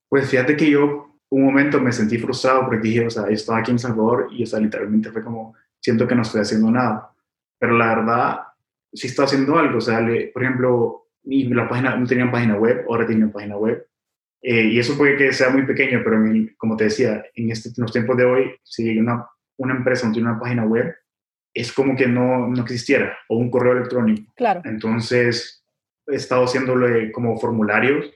Pues 0.08 0.30
fíjate 0.30 0.56
que 0.56 0.70
yo 0.70 1.14
un 1.30 1.44
momento 1.44 1.80
me 1.80 1.92
sentí 1.92 2.18
frustrado 2.18 2.66
porque 2.66 2.88
dije, 2.88 3.06
o 3.06 3.10
sea, 3.10 3.24
yo 3.24 3.32
estaba 3.32 3.58
aquí 3.58 3.72
en 3.72 3.78
Salvador 3.78 4.28
y, 4.30 4.44
o 4.44 4.46
sea, 4.46 4.60
literalmente 4.60 5.10
fue 5.10 5.24
como, 5.24 5.54
siento 5.80 6.06
que 6.06 6.14
no 6.14 6.22
estoy 6.22 6.42
haciendo 6.42 6.70
nada. 6.70 7.10
Pero 7.58 7.76
la 7.76 7.88
verdad, 7.88 8.40
sí 8.92 9.08
estoy 9.08 9.24
haciendo 9.24 9.58
algo. 9.58 9.78
O 9.78 9.80
sea, 9.80 9.98
por 10.32 10.42
ejemplo, 10.42 11.08
mi, 11.24 11.44
la 11.44 11.68
página, 11.68 11.96
no 11.96 12.06
tenía 12.06 12.30
página 12.30 12.56
web, 12.56 12.84
ahora 12.88 13.06
tiene 13.06 13.26
página 13.28 13.56
web. 13.56 13.86
Eh, 14.40 14.66
y 14.66 14.78
eso 14.78 14.96
puede 14.96 15.16
que 15.16 15.32
sea 15.32 15.50
muy 15.50 15.66
pequeño, 15.66 16.02
pero 16.04 16.22
como 16.58 16.76
te 16.76 16.84
decía, 16.84 17.24
en, 17.34 17.50
este, 17.50 17.70
en 17.70 17.74
los 17.78 17.92
tiempos 17.92 18.16
de 18.16 18.24
hoy, 18.24 18.50
si 18.62 18.98
una, 18.98 19.26
una 19.56 19.74
empresa 19.74 20.06
no 20.06 20.12
tiene 20.12 20.28
una 20.28 20.38
página 20.38 20.64
web, 20.64 20.94
es 21.54 21.72
como 21.72 21.96
que 21.96 22.06
no, 22.08 22.48
no 22.48 22.62
existiera, 22.62 23.16
o 23.28 23.36
un 23.36 23.50
correo 23.50 23.72
electrónico. 23.72 24.32
Claro. 24.34 24.60
Entonces, 24.64 25.64
he 26.06 26.16
estado 26.16 26.44
haciéndole 26.44 27.12
como 27.12 27.38
formularios, 27.38 28.10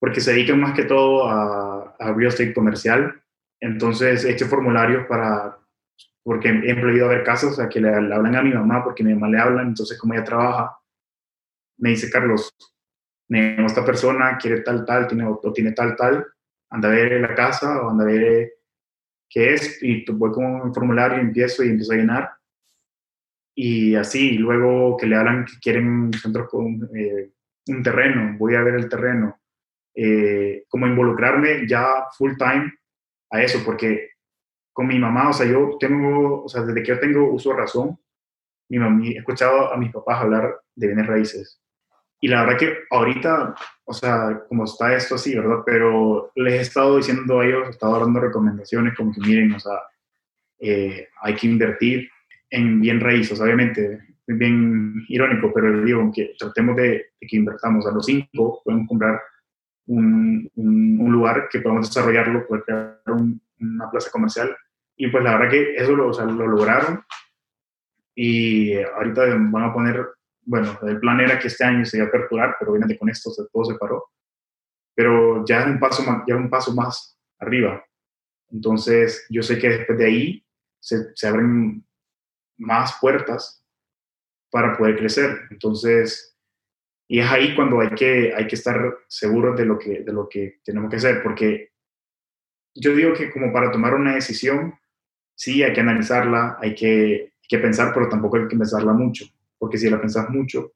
porque 0.00 0.20
se 0.20 0.32
dedican 0.32 0.60
más 0.60 0.74
que 0.74 0.84
todo 0.84 1.28
a, 1.28 1.94
a 1.98 2.12
real 2.12 2.28
estate 2.28 2.52
comercial. 2.52 3.22
Entonces, 3.60 4.24
he 4.24 4.32
hecho 4.32 4.48
formularios 4.48 5.06
para, 5.06 5.56
porque 6.24 6.48
he 6.48 6.70
empleado 6.70 7.10
a 7.10 7.14
ver 7.14 7.24
casos 7.24 7.60
a 7.60 7.68
que 7.68 7.80
le, 7.80 7.88
hablan 7.88 8.34
a 8.34 8.42
mi 8.42 8.52
mamá, 8.52 8.82
porque 8.82 9.04
mi 9.04 9.14
mamá 9.14 9.28
le 9.28 9.38
hablan, 9.38 9.68
entonces 9.68 9.98
como 9.98 10.14
ella 10.14 10.24
trabaja, 10.24 10.76
me 11.78 11.90
dice, 11.90 12.10
Carlos, 12.10 12.52
esta 13.28 13.84
persona 13.84 14.36
quiere 14.38 14.60
tal, 14.60 14.84
tal, 14.84 15.06
tiene, 15.06 15.24
o 15.24 15.52
tiene 15.52 15.72
tal, 15.72 15.96
tal, 15.96 16.26
anda 16.70 16.88
a 16.88 16.92
ver 16.92 17.20
la 17.20 17.34
casa 17.34 17.82
o 17.82 17.90
anda 17.90 18.04
a 18.04 18.06
ver 18.06 18.52
qué 19.32 19.54
es, 19.54 19.82
y 19.82 20.04
voy 20.12 20.30
con 20.32 20.44
un 20.44 20.74
formulario 20.74 21.18
y 21.18 21.22
empiezo 21.22 21.64
y 21.64 21.70
empiezo 21.70 21.92
a 21.92 21.96
llenar. 21.96 22.30
Y 23.54 23.94
así, 23.94 24.32
luego 24.32 24.96
que 24.96 25.06
le 25.06 25.16
hablan 25.16 25.44
que 25.44 25.54
quieren 25.60 25.88
un 25.88 26.12
centro 26.12 26.48
con 26.48 26.88
eh, 26.94 27.30
un 27.68 27.82
terreno, 27.82 28.36
voy 28.38 28.54
a 28.54 28.62
ver 28.62 28.74
el 28.74 28.88
terreno. 28.88 29.38
Eh, 29.94 30.64
como 30.68 30.86
involucrarme 30.86 31.66
ya 31.66 32.06
full 32.16 32.32
time 32.36 32.72
a 33.30 33.42
eso, 33.42 33.62
porque 33.64 34.10
con 34.72 34.86
mi 34.86 34.98
mamá, 34.98 35.30
o 35.30 35.32
sea, 35.32 35.46
yo 35.46 35.76
tengo, 35.78 36.44
o 36.44 36.48
sea, 36.48 36.62
desde 36.62 36.82
que 36.82 36.88
yo 36.88 37.00
tengo 37.00 37.30
uso 37.30 37.52
razón, 37.52 37.98
mi 38.68 38.78
mamá, 38.78 39.04
he 39.06 39.18
escuchado 39.18 39.72
a 39.72 39.76
mis 39.76 39.92
papás 39.92 40.22
hablar 40.22 40.60
de 40.74 40.86
bienes 40.86 41.06
raíces. 41.06 41.61
Y 42.24 42.28
la 42.28 42.44
verdad 42.44 42.58
que 42.58 42.78
ahorita, 42.88 43.52
o 43.84 43.92
sea, 43.92 44.44
como 44.48 44.62
está 44.62 44.94
esto 44.94 45.16
así, 45.16 45.34
¿verdad? 45.34 45.64
Pero 45.66 46.30
les 46.36 46.54
he 46.54 46.60
estado 46.60 46.98
diciendo 46.98 47.40
a 47.40 47.44
ellos, 47.44 47.66
he 47.66 47.70
estado 47.70 47.98
dando 47.98 48.20
recomendaciones 48.20 48.94
como 48.96 49.12
que 49.12 49.20
miren, 49.22 49.52
o 49.54 49.58
sea, 49.58 49.80
eh, 50.60 51.08
hay 51.20 51.34
que 51.34 51.48
invertir 51.48 52.08
en 52.48 52.80
bien 52.80 53.00
raíces, 53.00 53.40
obviamente, 53.40 53.98
es 54.24 54.38
bien 54.38 55.04
irónico, 55.08 55.50
pero 55.52 55.82
digo, 55.82 56.12
que 56.14 56.32
tratemos 56.38 56.76
de, 56.76 57.06
que 57.18 57.36
invertamos 57.36 57.84
a 57.88 57.90
los 57.90 58.06
cinco, 58.06 58.62
podemos 58.64 58.86
comprar 58.86 59.20
un, 59.86 60.48
un, 60.54 61.12
lugar 61.12 61.48
que 61.50 61.58
podamos 61.58 61.88
desarrollarlo, 61.88 62.46
poder 62.46 62.62
crear 62.62 63.00
una 63.58 63.90
plaza 63.90 64.12
comercial. 64.12 64.56
Y 64.96 65.08
pues 65.08 65.24
la 65.24 65.38
verdad 65.38 65.50
que 65.50 65.74
eso 65.74 65.96
lo, 65.96 66.10
o 66.10 66.12
sea, 66.12 66.24
lo 66.24 66.46
lograron 66.46 67.02
y 68.14 68.74
ahorita 68.80 69.24
van 69.50 69.64
a 69.64 69.72
poner 69.72 70.06
bueno, 70.44 70.78
el 70.82 70.98
plan 70.98 71.20
era 71.20 71.38
que 71.38 71.48
este 71.48 71.64
año 71.64 71.84
se 71.84 71.96
iba 71.96 72.06
a 72.06 72.08
aperturar, 72.08 72.56
pero 72.58 72.72
obviamente 72.72 72.98
con 72.98 73.08
esto 73.08 73.30
todo 73.52 73.64
se 73.64 73.76
paró. 73.76 74.10
Pero 74.94 75.44
ya 75.46 75.60
es 75.60 75.66
un 75.66 75.78
paso 75.78 76.02
más, 76.02 76.22
ya 76.26 76.36
un 76.36 76.50
paso 76.50 76.74
más 76.74 77.18
arriba. 77.38 77.84
Entonces, 78.50 79.26
yo 79.30 79.42
sé 79.42 79.58
que 79.58 79.68
después 79.68 79.98
de 79.98 80.06
ahí 80.06 80.46
se, 80.80 81.14
se 81.14 81.28
abren 81.28 81.86
más 82.58 82.98
puertas 83.00 83.64
para 84.50 84.76
poder 84.76 84.98
crecer. 84.98 85.46
Entonces, 85.50 86.36
y 87.08 87.20
es 87.20 87.30
ahí 87.30 87.54
cuando 87.54 87.80
hay 87.80 87.90
que, 87.90 88.34
hay 88.34 88.46
que 88.46 88.56
estar 88.56 88.98
seguros 89.08 89.56
de 89.56 89.64
lo, 89.64 89.78
que, 89.78 90.02
de 90.02 90.12
lo 90.12 90.28
que 90.28 90.60
tenemos 90.64 90.90
que 90.90 90.96
hacer, 90.96 91.22
porque 91.22 91.72
yo 92.74 92.94
digo 92.94 93.12
que 93.14 93.30
como 93.30 93.52
para 93.52 93.70
tomar 93.70 93.94
una 93.94 94.14
decisión, 94.14 94.74
sí 95.34 95.62
hay 95.62 95.72
que 95.72 95.80
analizarla, 95.80 96.58
hay 96.60 96.74
que, 96.74 97.32
que 97.48 97.58
pensar, 97.58 97.92
pero 97.94 98.08
tampoco 98.08 98.36
hay 98.36 98.48
que 98.48 98.56
pensarla 98.56 98.92
mucho 98.92 99.26
porque 99.62 99.78
si 99.78 99.88
la 99.88 100.00
pensás 100.00 100.28
mucho, 100.28 100.72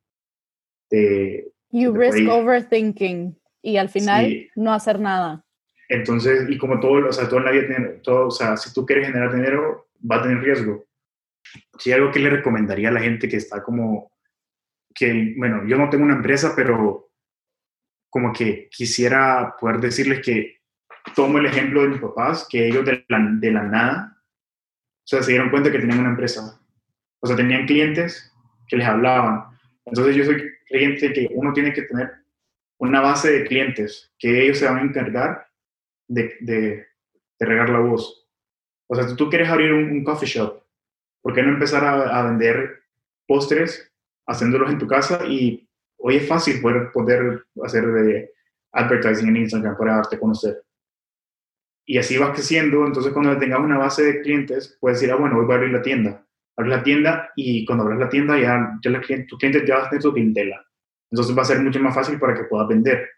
te... 0.89 1.53
You 1.71 1.93
risk 1.93 2.29
overthinking 2.31 3.37
y 3.61 3.79
al 3.79 3.89
final 3.89 4.49
no 4.55 4.73
hacer 4.73 5.01
nada. 5.01 5.45
Entonces, 5.89 6.49
y 6.49 6.57
como 6.57 6.79
todo, 6.79 7.09
o 7.09 7.13
sea, 7.13 7.29
todo 7.29 7.41
en 7.41 7.47
la 7.47 7.51
vida, 7.51 8.01
todo, 8.05 8.29
o 8.29 8.31
sea, 8.31 8.57
si 8.57 8.73
tú 8.73 8.87
quieres 8.87 9.09
generar 9.09 9.35
dinero, 9.35 9.89
va 10.09 10.19
a 10.19 10.23
tener 10.23 10.39
riesgo. 10.39 10.87
Si 11.81 11.91
algo 11.91 12.13
que 12.13 12.21
le 12.21 12.31
recomendaría 12.31 12.91
a 12.91 12.93
la 12.93 13.01
gente 13.01 13.29
que 13.29 13.39
está 13.39 13.61
como, 13.61 14.13
que, 14.95 15.35
bueno, 15.37 15.67
yo 15.67 15.77
no 15.79 15.91
tengo 15.91 16.05
una 16.05 16.15
empresa, 16.15 16.53
pero 16.55 17.11
como 18.09 18.33
que 18.33 18.69
quisiera 18.71 19.57
poder 19.61 19.81
decirles 19.81 20.21
que 20.25 20.61
tomo 21.17 21.39
el 21.39 21.47
ejemplo 21.47 21.83
de 21.83 21.89
mis 21.89 22.01
papás, 22.01 22.47
que 22.49 22.69
ellos 22.69 22.85
de 22.85 23.05
la, 23.09 23.19
de 23.33 23.51
la 23.51 23.65
nada, 23.65 24.23
o 24.23 25.09
sea, 25.09 25.25
se 25.25 25.33
dieron 25.33 25.51
cuenta 25.51 25.73
que 25.73 25.81
tenían 25.81 25.99
una 25.99 26.11
empresa. 26.11 26.61
O 27.19 27.27
sea, 27.27 27.35
tenían 27.35 27.67
clientes 27.67 28.33
que 28.67 28.77
les 28.77 28.87
hablaban. 28.87 29.45
Entonces 29.85 30.17
yo 30.17 30.25
soy 30.25 30.53
creyente 30.69 31.13
que 31.13 31.29
uno 31.31 31.53
tiene 31.53 31.73
que 31.73 31.83
tener 31.83 32.13
una 32.79 33.01
base 33.01 33.31
de 33.31 33.45
clientes 33.45 34.13
que 34.19 34.43
ellos 34.43 34.59
se 34.59 34.67
van 34.67 34.79
a 34.79 34.83
encargar 34.83 35.47
de, 36.09 36.35
de, 36.41 36.87
regar 37.39 37.71
la 37.71 37.79
voz. 37.79 38.27
O 38.89 38.95
sea, 38.95 39.09
si 39.09 39.17
tú 39.17 39.29
quieres 39.29 39.49
abrir 39.49 39.73
un, 39.73 40.05
coffee 40.05 40.29
shop, 40.29 40.63
¿por 41.23 41.35
qué 41.35 41.43
no 41.43 41.51
empezar 41.51 41.85
a, 41.85 42.23
vender 42.25 42.83
postres 43.27 43.91
haciéndolos 44.27 44.71
en 44.71 44.79
tu 44.79 44.87
casa? 44.87 45.25
Y 45.27 45.69
hoy 45.99 46.17
es 46.17 46.29
fácil 46.29 46.61
poder, 46.61 46.91
poder 46.93 47.45
hacer 47.65 47.87
de 47.87 48.31
advertising 48.73 49.29
en 49.29 49.37
Instagram 49.39 49.77
para 49.77 49.97
darte 49.97 50.17
a 50.17 50.21
conocer. 50.21 50.63
Y 51.85 51.99
así 51.99 52.19
vas 52.19 52.31
creciendo, 52.31 52.85
entonces 52.85 53.13
cuando 53.13 53.39
tengas 53.39 53.61
una 53.61 53.79
base 53.79 54.03
de 54.03 54.21
clientes, 54.21 54.77
puedes 54.81 55.01
decir, 55.01 55.13
ah, 55.13 55.17
bueno, 55.17 55.41
voy 55.41 55.53
a 55.53 55.57
abrir 55.57 55.73
la 55.73 55.83
tienda 55.83 56.26
abres 56.57 56.77
la 56.77 56.83
tienda 56.83 57.31
y 57.37 57.65
cuando 57.65 57.85
abres 57.85 57.99
la 57.99 58.09
tienda 58.09 58.39
ya, 58.39 58.79
ya 58.83 59.01
cliente, 59.01 59.27
tu 59.29 59.37
cliente 59.37 59.67
ya 59.67 59.77
va 59.77 59.87
a 59.87 59.89
tener 59.91 60.03
tu 60.03 60.13
clientela. 60.13 60.65
Entonces 61.11 61.37
va 61.37 61.43
a 61.43 61.47
ser 61.47 61.61
mucho 61.61 61.81
más 61.81 61.95
fácil 61.95 62.19
para 62.19 62.35
que 62.35 62.45
puedas 62.45 62.69
vender. 62.69 63.09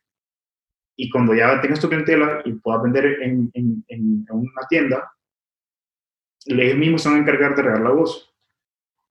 Y 0.96 1.08
cuando 1.10 1.34
ya 1.34 1.60
tengas 1.60 1.80
tu 1.80 1.88
clientela 1.88 2.42
y 2.44 2.52
puedas 2.54 2.82
vender 2.82 3.22
en, 3.22 3.50
en, 3.54 3.84
en 3.86 4.26
una 4.28 4.66
tienda, 4.68 5.10
ellos 6.46 6.78
mismos 6.78 7.02
se 7.02 7.08
van 7.08 7.18
a 7.18 7.20
encargar 7.20 7.54
de 7.54 7.62
regar 7.62 7.80
la 7.80 7.90
voz, 7.90 8.34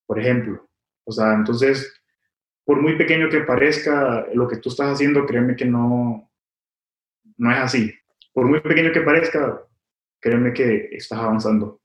por 0.06 0.20
ejemplo. 0.20 0.68
O 1.06 1.12
sea, 1.12 1.34
entonces, 1.34 2.02
por 2.66 2.82
muy 2.82 2.98
pequeño 2.98 3.30
que 3.30 3.42
parezca 3.42 4.28
lo 4.34 4.48
que 4.48 4.58
tú 4.58 4.70
estás 4.70 4.94
haciendo, 4.94 5.26
créeme 5.26 5.56
que 5.56 5.66
no, 5.66 6.30
no 7.38 7.52
es 7.52 7.58
así. 7.60 7.94
Por 8.34 8.46
muy 8.46 8.60
pequeño 8.60 8.92
que 8.92 9.02
parezca, 9.02 9.62
créeme 10.20 10.54
que 10.54 10.90
estás 10.92 11.20
avanzando. 11.20 11.82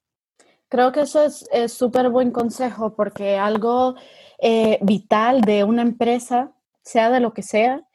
Creo 0.72 0.90
que 0.90 1.02
eso 1.02 1.22
es 1.22 1.70
súper 1.70 2.08
buen 2.08 2.30
consejo 2.30 2.96
porque 2.96 3.36
algo 3.36 3.94
eh, 4.38 4.78
vital 4.80 5.42
de 5.42 5.64
una 5.64 5.82
empresa, 5.82 6.50
sea 6.82 7.10
de 7.10 7.20
lo 7.20 7.34
que 7.34 7.42
sea, 7.42 7.86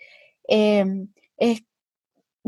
em, 0.47 1.11
es 1.37 1.63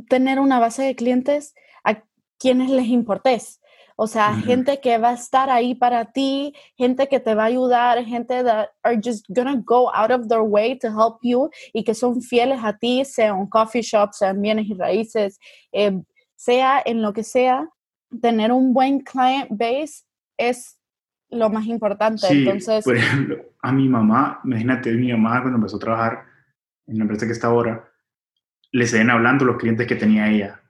tener 0.08 0.40
una 0.40 0.60
base 0.60 0.84
de 0.84 0.96
clientes 0.96 1.56
a 1.84 2.04
quienes 2.38 2.70
les 2.70 2.86
importes. 2.90 3.60
O 3.96 4.06
sea, 4.06 4.36
gente 4.36 4.80
que 4.80 5.00
va 5.00 5.10
a 5.10 5.14
estar 5.14 5.50
ahí 5.50 5.74
para 5.74 6.12
ti, 6.12 6.54
gente 6.78 7.08
que 7.08 7.20
te 7.20 7.34
va 7.34 7.46
a 7.46 7.48
ayudar, 7.48 8.06
gente 8.06 8.44
that 8.44 8.70
are 8.84 9.02
just 9.04 9.26
gonna 9.30 9.60
go 9.66 9.90
out 9.96 10.12
of 10.12 10.28
their 10.28 10.44
way 10.44 10.78
to 10.78 10.90
help 10.90 11.18
you 11.24 11.50
y 11.74 11.84
que 11.84 11.96
son 11.96 12.22
fieles 12.22 12.60
a 12.64 12.78
ti, 12.78 13.04
sea 13.04 13.34
un 13.34 13.50
coffee 13.50 13.82
shop, 13.82 14.12
sean 14.14 14.40
bienes 14.40 14.68
y 14.68 14.76
raíces, 14.76 15.40
em, 15.72 16.04
sea 16.36 16.84
en 16.86 17.02
lo 17.02 17.14
que 17.14 17.24
sea, 17.24 17.68
tener 18.22 18.52
un 18.52 18.74
buen 18.76 19.00
client 19.00 19.48
base 19.50 20.04
es 20.40 20.80
lo 21.30 21.50
más 21.50 21.66
importante. 21.68 22.28
Sí, 22.28 22.40
Entonces, 22.40 22.84
por 22.84 22.96
ejemplo, 22.96 23.38
a 23.62 23.72
mi 23.72 23.88
mamá, 23.88 24.40
imagínate, 24.44 24.92
mi 24.94 25.12
mamá 25.12 25.42
cuando 25.42 25.58
empezó 25.58 25.78
a 25.78 25.80
trabajar 25.80 26.26
en 26.88 26.98
la 26.98 27.04
empresa 27.04 27.28
que 27.28 27.34
está 27.34 27.48
ahora, 27.48 27.88
le 28.72 28.88
siguen 28.88 29.10
hablando 29.12 29.46
los 29.46 29.58
clientes 29.58 29.86
que 29.86 29.96
tenía 29.96 30.30
ella. 30.30 30.62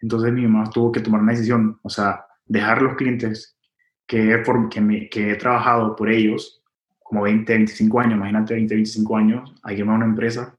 Entonces 0.00 0.32
mi 0.32 0.46
mamá 0.46 0.68
tuvo 0.70 0.92
que 0.92 1.00
tomar 1.00 1.22
una 1.22 1.32
decisión, 1.32 1.78
o 1.82 1.88
sea, 1.88 2.26
dejar 2.44 2.82
los 2.82 2.96
clientes 2.96 3.58
que 4.06 4.32
he, 4.32 4.42
que, 4.70 5.08
que 5.10 5.30
he 5.32 5.36
trabajado 5.36 5.96
por 5.96 6.10
ellos, 6.10 6.62
como 6.98 7.22
20, 7.22 7.50
25 7.50 8.00
años, 8.00 8.16
imagínate 8.16 8.54
20, 8.54 8.74
25 8.74 9.16
años, 9.16 9.54
a 9.62 9.72
irme 9.72 9.92
a 9.92 9.96
una 9.96 10.04
empresa. 10.04 10.56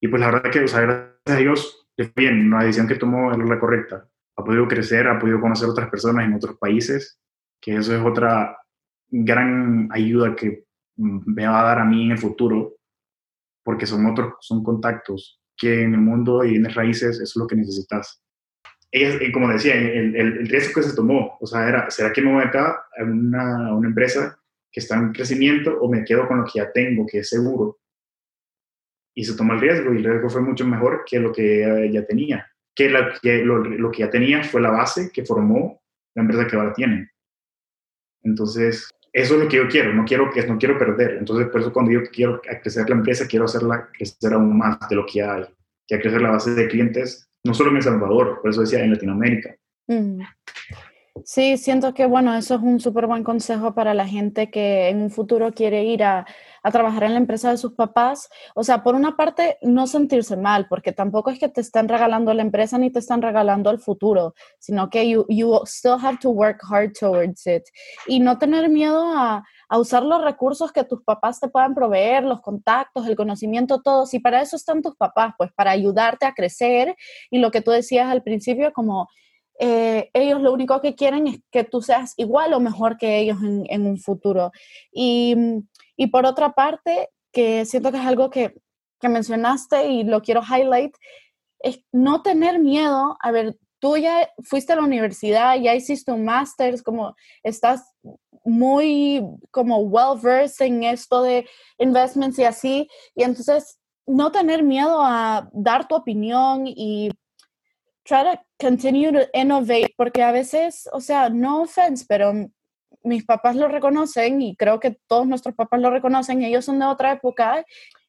Y 0.00 0.08
pues 0.08 0.20
la 0.20 0.30
verdad 0.30 0.50
que, 0.50 0.60
o 0.60 0.68
sea, 0.68 0.80
gracias 0.82 1.14
a 1.26 1.36
Dios, 1.36 1.88
bien, 2.14 2.50
la 2.50 2.60
decisión 2.60 2.86
que 2.86 2.96
tomó 2.96 3.32
es 3.32 3.38
la 3.38 3.58
correcta. 3.58 4.06
Ha 4.36 4.44
podido 4.44 4.68
crecer, 4.68 5.08
ha 5.08 5.18
podido 5.18 5.40
conocer 5.40 5.68
otras 5.68 5.88
personas 5.88 6.26
en 6.26 6.34
otros 6.34 6.58
países 6.58 7.18
que 7.60 7.76
eso 7.76 7.94
es 7.94 8.04
otra 8.04 8.58
gran 9.08 9.88
ayuda 9.92 10.34
que 10.34 10.64
me 10.96 11.46
va 11.46 11.60
a 11.60 11.64
dar 11.64 11.78
a 11.80 11.84
mí 11.84 12.06
en 12.06 12.12
el 12.12 12.18
futuro, 12.18 12.76
porque 13.62 13.86
son 13.86 14.06
otros, 14.06 14.34
son 14.40 14.62
contactos 14.62 15.40
que 15.56 15.82
en 15.82 15.94
el 15.94 16.00
mundo 16.00 16.44
y 16.44 16.56
en 16.56 16.64
las 16.64 16.74
raíces 16.74 17.20
es 17.20 17.34
lo 17.36 17.46
que 17.46 17.56
necesitas. 17.56 18.22
Ella, 18.90 19.18
como 19.32 19.48
decía, 19.48 19.74
el, 19.74 20.14
el, 20.14 20.48
riesgo 20.48 20.80
que 20.80 20.88
se 20.88 20.94
tomó, 20.94 21.36
o 21.40 21.46
sea, 21.46 21.68
era, 21.68 21.90
¿será 21.90 22.12
que 22.12 22.22
me 22.22 22.32
voy 22.32 22.44
acá 22.44 22.86
a 22.96 23.02
una, 23.02 23.74
una 23.74 23.88
empresa 23.88 24.38
que 24.70 24.80
está 24.80 24.96
en 24.96 25.12
crecimiento 25.12 25.78
o 25.80 25.90
me 25.90 26.04
quedo 26.04 26.28
con 26.28 26.38
lo 26.38 26.44
que 26.44 26.60
ya 26.60 26.70
tengo, 26.72 27.06
que 27.06 27.18
es 27.18 27.28
seguro? 27.28 27.78
Y 29.14 29.24
se 29.24 29.36
tomó 29.36 29.54
el 29.54 29.60
riesgo 29.60 29.92
y 29.92 29.98
el 29.98 30.04
riesgo 30.04 30.28
fue 30.28 30.42
mucho 30.42 30.66
mejor 30.66 31.04
que 31.06 31.18
lo 31.18 31.32
que 31.32 31.84
ella 31.86 32.06
tenía. 32.06 32.46
que, 32.74 32.90
lo, 32.90 33.90
que 33.90 33.98
ya 33.98 34.10
tenía 34.10 34.44
fue 34.44 34.60
la 34.60 34.70
base 34.70 35.10
que 35.10 35.24
formó 35.24 35.82
la 36.14 36.22
empresa 36.22 36.46
que 36.46 36.56
ahora 36.56 36.74
tienen. 36.74 37.10
Entonces, 38.26 38.90
eso 39.12 39.34
es 39.34 39.40
lo 39.40 39.48
que 39.48 39.56
yo 39.56 39.68
quiero, 39.68 39.94
no 39.94 40.04
quiero, 40.04 40.30
no 40.48 40.58
quiero 40.58 40.78
perder. 40.78 41.16
Entonces, 41.18 41.48
por 41.48 41.60
eso 41.60 41.72
cuando 41.72 41.92
yo 41.92 42.00
quiero 42.12 42.40
crecer 42.62 42.88
la 42.88 42.96
empresa, 42.96 43.26
quiero 43.26 43.46
hacerla 43.46 43.88
crecer 43.96 44.34
aún 44.34 44.58
más 44.58 44.78
de 44.90 44.96
lo 44.96 45.06
que 45.06 45.22
hay, 45.22 45.44
que 45.86 46.00
crecer 46.00 46.20
la 46.20 46.32
base 46.32 46.50
de 46.54 46.68
clientes, 46.68 47.28
no 47.44 47.54
solo 47.54 47.70
en 47.70 47.76
El 47.76 47.82
Salvador, 47.82 48.40
por 48.42 48.50
eso 48.50 48.60
decía 48.60 48.84
en 48.84 48.90
Latinoamérica. 48.90 49.56
Mm. 49.86 50.20
Sí, 51.24 51.56
siento 51.56 51.94
que, 51.94 52.04
bueno, 52.04 52.34
eso 52.34 52.56
es 52.56 52.60
un 52.60 52.78
súper 52.78 53.06
buen 53.06 53.24
consejo 53.24 53.74
para 53.74 53.94
la 53.94 54.06
gente 54.06 54.50
que 54.50 54.88
en 54.88 55.00
un 55.00 55.10
futuro 55.10 55.52
quiere 55.52 55.84
ir 55.84 56.02
a, 56.04 56.26
a, 56.66 56.70
trabajar 56.70 57.04
en 57.04 57.12
la 57.12 57.18
empresa 57.18 57.50
de 57.50 57.56
sus 57.56 57.72
papás. 57.74 58.28
O 58.54 58.64
sea, 58.64 58.82
por 58.82 58.94
una 58.94 59.16
parte, 59.16 59.58
no 59.62 59.86
sentirse 59.86 60.36
mal, 60.36 60.66
porque 60.68 60.92
tampoco 60.92 61.30
es 61.30 61.38
que 61.38 61.48
te 61.48 61.60
están 61.60 61.88
regalando 61.88 62.32
la 62.34 62.42
empresa 62.42 62.78
ni 62.78 62.90
te 62.90 62.98
están 62.98 63.22
regalando 63.22 63.70
el 63.70 63.78
futuro, 63.78 64.34
sino 64.58 64.90
que 64.90 65.08
you, 65.08 65.24
you 65.28 65.60
still 65.64 65.96
have 66.00 66.18
to 66.18 66.30
work 66.30 66.60
hard 66.68 66.92
towards 66.98 67.46
it. 67.46 67.62
Y 68.06 68.20
no 68.20 68.38
tener 68.38 68.68
miedo 68.68 69.04
a, 69.16 69.44
a 69.68 69.78
usar 69.78 70.02
los 70.02 70.22
recursos 70.22 70.72
que 70.72 70.84
tus 70.84 71.02
papás 71.02 71.40
te 71.40 71.48
puedan 71.48 71.74
proveer, 71.74 72.24
los 72.24 72.40
contactos, 72.40 73.06
el 73.06 73.16
conocimiento, 73.16 73.80
todo. 73.82 74.06
Si 74.06 74.18
para 74.18 74.42
eso 74.42 74.56
están 74.56 74.82
tus 74.82 74.96
papás, 74.96 75.34
pues 75.38 75.50
para 75.52 75.70
ayudarte 75.70 76.26
a 76.26 76.34
crecer. 76.34 76.96
Y 77.30 77.38
lo 77.38 77.50
que 77.50 77.60
tú 77.60 77.70
decías 77.70 78.08
al 78.08 78.22
principio, 78.22 78.72
como 78.72 79.08
eh, 79.58 80.10
ellos 80.12 80.42
lo 80.42 80.52
único 80.52 80.80
que 80.80 80.94
quieren 80.94 81.26
es 81.26 81.40
que 81.50 81.64
tú 81.64 81.80
seas 81.80 82.12
igual 82.16 82.52
o 82.52 82.60
mejor 82.60 82.98
que 82.98 83.18
ellos 83.18 83.38
en, 83.42 83.86
un 83.86 83.98
futuro. 83.98 84.52
Y, 84.92 85.34
y, 85.96 86.08
por 86.08 86.26
otra 86.26 86.52
parte, 86.52 87.10
que 87.32 87.64
siento 87.64 87.90
que 87.92 87.98
es 87.98 88.06
algo 88.06 88.30
que, 88.30 88.54
que, 89.00 89.08
mencionaste 89.08 89.88
y 89.88 90.04
lo 90.04 90.22
quiero 90.22 90.42
highlight, 90.42 90.94
es 91.60 91.80
no 91.92 92.22
tener 92.22 92.58
miedo. 92.58 93.16
A 93.20 93.30
ver, 93.30 93.56
tú 93.78 93.96
ya 93.96 94.30
fuiste 94.42 94.72
a 94.72 94.76
la 94.76 94.82
universidad, 94.82 95.56
ya 95.60 95.74
hiciste 95.74 96.12
un 96.12 96.24
máster, 96.24 96.82
como 96.82 97.14
estás 97.42 97.92
muy 98.44 99.22
como 99.50 99.78
well 99.80 100.18
versed 100.20 100.66
en 100.66 100.84
esto 100.84 101.22
de 101.22 101.46
investments 101.78 102.38
y 102.38 102.44
así, 102.44 102.88
y 103.14 103.24
entonces 103.24 103.78
no 104.06 104.30
tener 104.30 104.62
miedo 104.62 105.02
a 105.02 105.48
dar 105.52 105.88
tu 105.88 105.96
opinión 105.96 106.64
y 106.66 107.10
try 108.04 108.22
to 108.22 108.40
continue 108.58 109.12
to 109.12 109.28
innovate, 109.34 109.92
porque 109.96 110.22
a 110.22 110.30
veces, 110.30 110.88
o 110.92 111.00
sea, 111.00 111.28
no 111.28 111.62
offense, 111.62 112.04
pero 112.08 112.32
mis 113.06 113.24
papás 113.24 113.56
lo 113.56 113.68
reconocen 113.68 114.42
y 114.42 114.56
creo 114.56 114.80
que 114.80 114.98
todos 115.06 115.26
nuestros 115.26 115.54
papás 115.54 115.80
lo 115.80 115.90
reconocen, 115.90 116.42
ellos 116.42 116.64
son 116.64 116.78
de 116.78 116.86
otra 116.86 117.12
época, 117.12 117.64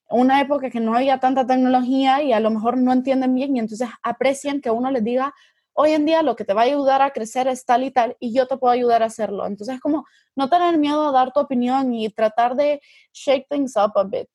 una 0.10 0.42
época 0.42 0.70
que 0.70 0.80
no 0.80 0.96
había 0.96 1.20
tanta 1.20 1.46
tecnología 1.46 2.24
y 2.24 2.34
a 2.34 2.40
lo 2.40 2.50
mejor 2.50 2.78
no 2.78 2.92
entienden 2.92 3.34
bien 3.36 3.56
y 3.56 3.60
entonces 3.60 3.90
aprecian 4.02 4.62
que 4.62 4.72
uno 4.72 4.90
les 4.92 5.04
diga, 5.04 5.34
hoy 5.74 5.92
en 5.92 6.06
día 6.06 6.24
lo 6.24 6.36
que 6.36 6.44
te 6.44 6.54
va 6.54 6.62
a 6.62 6.66
ayudar 6.66 7.02
a 7.02 7.12
crecer 7.12 7.48
es 7.48 7.64
tal 7.64 7.84
y 7.84 7.92
tal 7.92 8.16
y 8.20 8.34
yo 8.34 8.48
te 8.48 8.58
puedo 8.58 8.74
ayudar 8.74 9.04
a 9.04 9.08
hacerlo. 9.08 9.46
Entonces, 9.46 9.80
como 9.80 10.06
no 10.36 10.50
tener 10.50 10.78
miedo 10.78 11.08
a 11.08 11.12
dar 11.12 11.32
tu 11.32 11.40
opinión 11.40 11.94
y 11.94 12.10
tratar 12.10 12.56
de 12.56 12.82
shake 13.14 13.48
things 13.50 13.76
up 13.76 13.92
a 13.96 14.04
bit. 14.04 14.30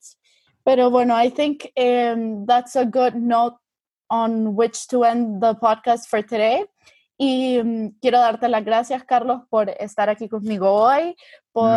Pero 0.63 0.89
bueno, 0.89 1.21
I 1.21 1.29
think 1.29 1.65
um, 1.75 2.45
that's 2.45 2.75
a 2.77 2.85
good 2.85 3.15
note 3.15 3.57
on 4.09 4.55
which 4.55 4.87
to 4.87 5.03
end 5.03 5.41
the 5.41 5.55
podcast 5.55 6.07
for 6.07 6.21
today. 6.21 6.65
Y 7.17 7.59
um, 7.59 7.91
quiero 8.01 8.19
darte 8.19 8.49
las 8.49 8.65
gracias, 8.65 9.03
Carlos, 9.03 9.43
por 9.49 9.69
estar 9.69 10.09
aquí 10.09 10.27
conmigo 10.27 10.71
hoy, 10.71 11.15
por, 11.51 11.69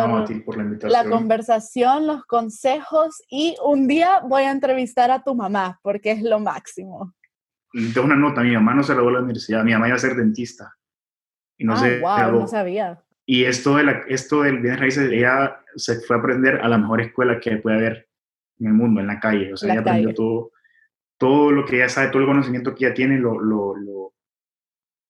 la, 0.89 1.05
conversación, 1.07 2.07
los 2.07 2.25
consejos 2.25 3.21
y 3.29 3.55
un 3.63 3.87
día 3.87 4.21
voy 4.27 4.43
a 4.43 4.51
entrevistar 4.51 5.11
a 5.11 5.23
tu 5.23 5.35
mamá 5.35 5.79
porque 5.83 6.11
es 6.11 6.23
lo 6.23 6.39
máximo. 6.39 7.13
Tengo 7.71 8.07
una 8.07 8.15
nota, 8.15 8.41
mi 8.41 8.53
mamá 8.53 8.73
no 8.73 8.81
se 8.81 8.93
graduó 8.93 9.09
de 9.09 9.15
la 9.17 9.21
universidad, 9.21 9.63
mi 9.63 9.73
mamá 9.73 9.87
iba 9.87 9.95
a 9.95 9.99
ser 9.99 10.15
dentista. 10.15 10.73
Y 11.57 11.65
no 11.65 11.75
ah, 11.75 12.27
wow, 12.29 12.39
no 12.39 12.47
sabía. 12.47 13.03
Y 13.25 13.43
esto, 13.43 13.75
de 13.75 13.83
la, 13.83 13.91
esto 14.07 14.43
del 14.43 14.59
bienes 14.59 14.79
raíces, 14.79 15.11
ella 15.11 15.59
se 15.75 15.99
fue 16.01 16.15
a 16.15 16.19
aprender 16.19 16.61
a 16.61 16.67
la 16.67 16.77
mejor 16.77 17.01
escuela 17.01 17.39
que 17.39 17.57
puede 17.57 17.77
haber 17.77 18.07
en 18.59 18.67
el 18.67 18.73
mundo, 18.73 19.01
en 19.01 19.07
la 19.07 19.19
calle. 19.19 19.53
O 19.53 19.57
sea, 19.57 19.73
ella 19.73 19.81
aprendió 19.81 20.13
todo, 20.13 20.51
todo 21.17 21.51
lo 21.51 21.65
que 21.65 21.75
ella 21.75 21.89
sabe, 21.89 22.07
todo 22.07 22.21
el 22.21 22.27
conocimiento 22.27 22.73
que 22.73 22.85
ella 22.85 22.95
tiene, 22.95 23.17
lo, 23.19 23.39
lo, 23.39 23.75
lo, 23.75 23.96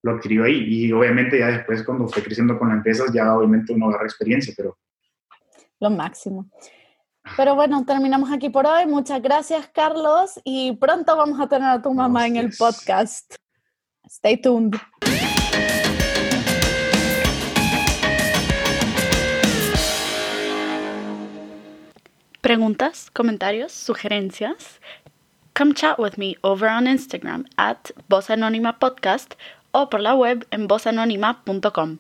lo, 0.04 0.12
adquirió 0.12 0.44
ahí. 0.44 0.64
Y 0.68 0.92
obviamente 0.92 1.40
ya 1.40 1.48
después, 1.48 1.84
cuando 1.84 2.08
fue 2.08 2.24
creciendo 2.24 2.58
con 2.58 2.70
la 2.70 2.76
empresa, 2.76 3.06
ya 3.14 3.34
obviamente 3.36 3.74
uno 3.74 3.90
agarra 3.90 4.06
experiencia, 4.06 4.54
pero... 4.56 4.78
Lo 5.80 5.90
máximo. 5.90 6.50
Pero 7.36 7.56
bueno, 7.56 7.86
terminamos 7.86 8.32
aquí 8.32 8.50
por 8.50 8.66
hoy. 8.66 8.86
Muchas 8.86 9.22
gracias, 9.22 9.68
Carlos. 9.74 10.40
Y 10.44 10.76
pronto 10.78 11.16
vamos 11.16 11.40
a 11.40 11.48
tener 11.48 11.70
a 11.70 11.82
tu 11.82 11.94
mamá 11.94 12.26
en 12.26 12.38
el 12.38 12.52
podcast. 12.58 13.36
Stay 14.06 14.38
tuned. 14.38 14.76
Preguntas, 22.42 23.12
comentarios, 23.12 23.74
sugerencias. 23.74 24.80
Come 25.54 25.74
chat 25.74 26.00
with 26.00 26.18
me 26.18 26.38
over 26.44 26.70
on 26.70 26.86
Instagram 26.86 27.46
at 27.58 27.92
Voz 28.08 28.30
Anónima 28.30 28.80
Podcast 28.80 29.34
o 29.72 29.90
por 29.90 30.02
la 30.02 30.16
web 30.16 30.48
en 30.52 30.68
vozanónima.com. 30.68 31.98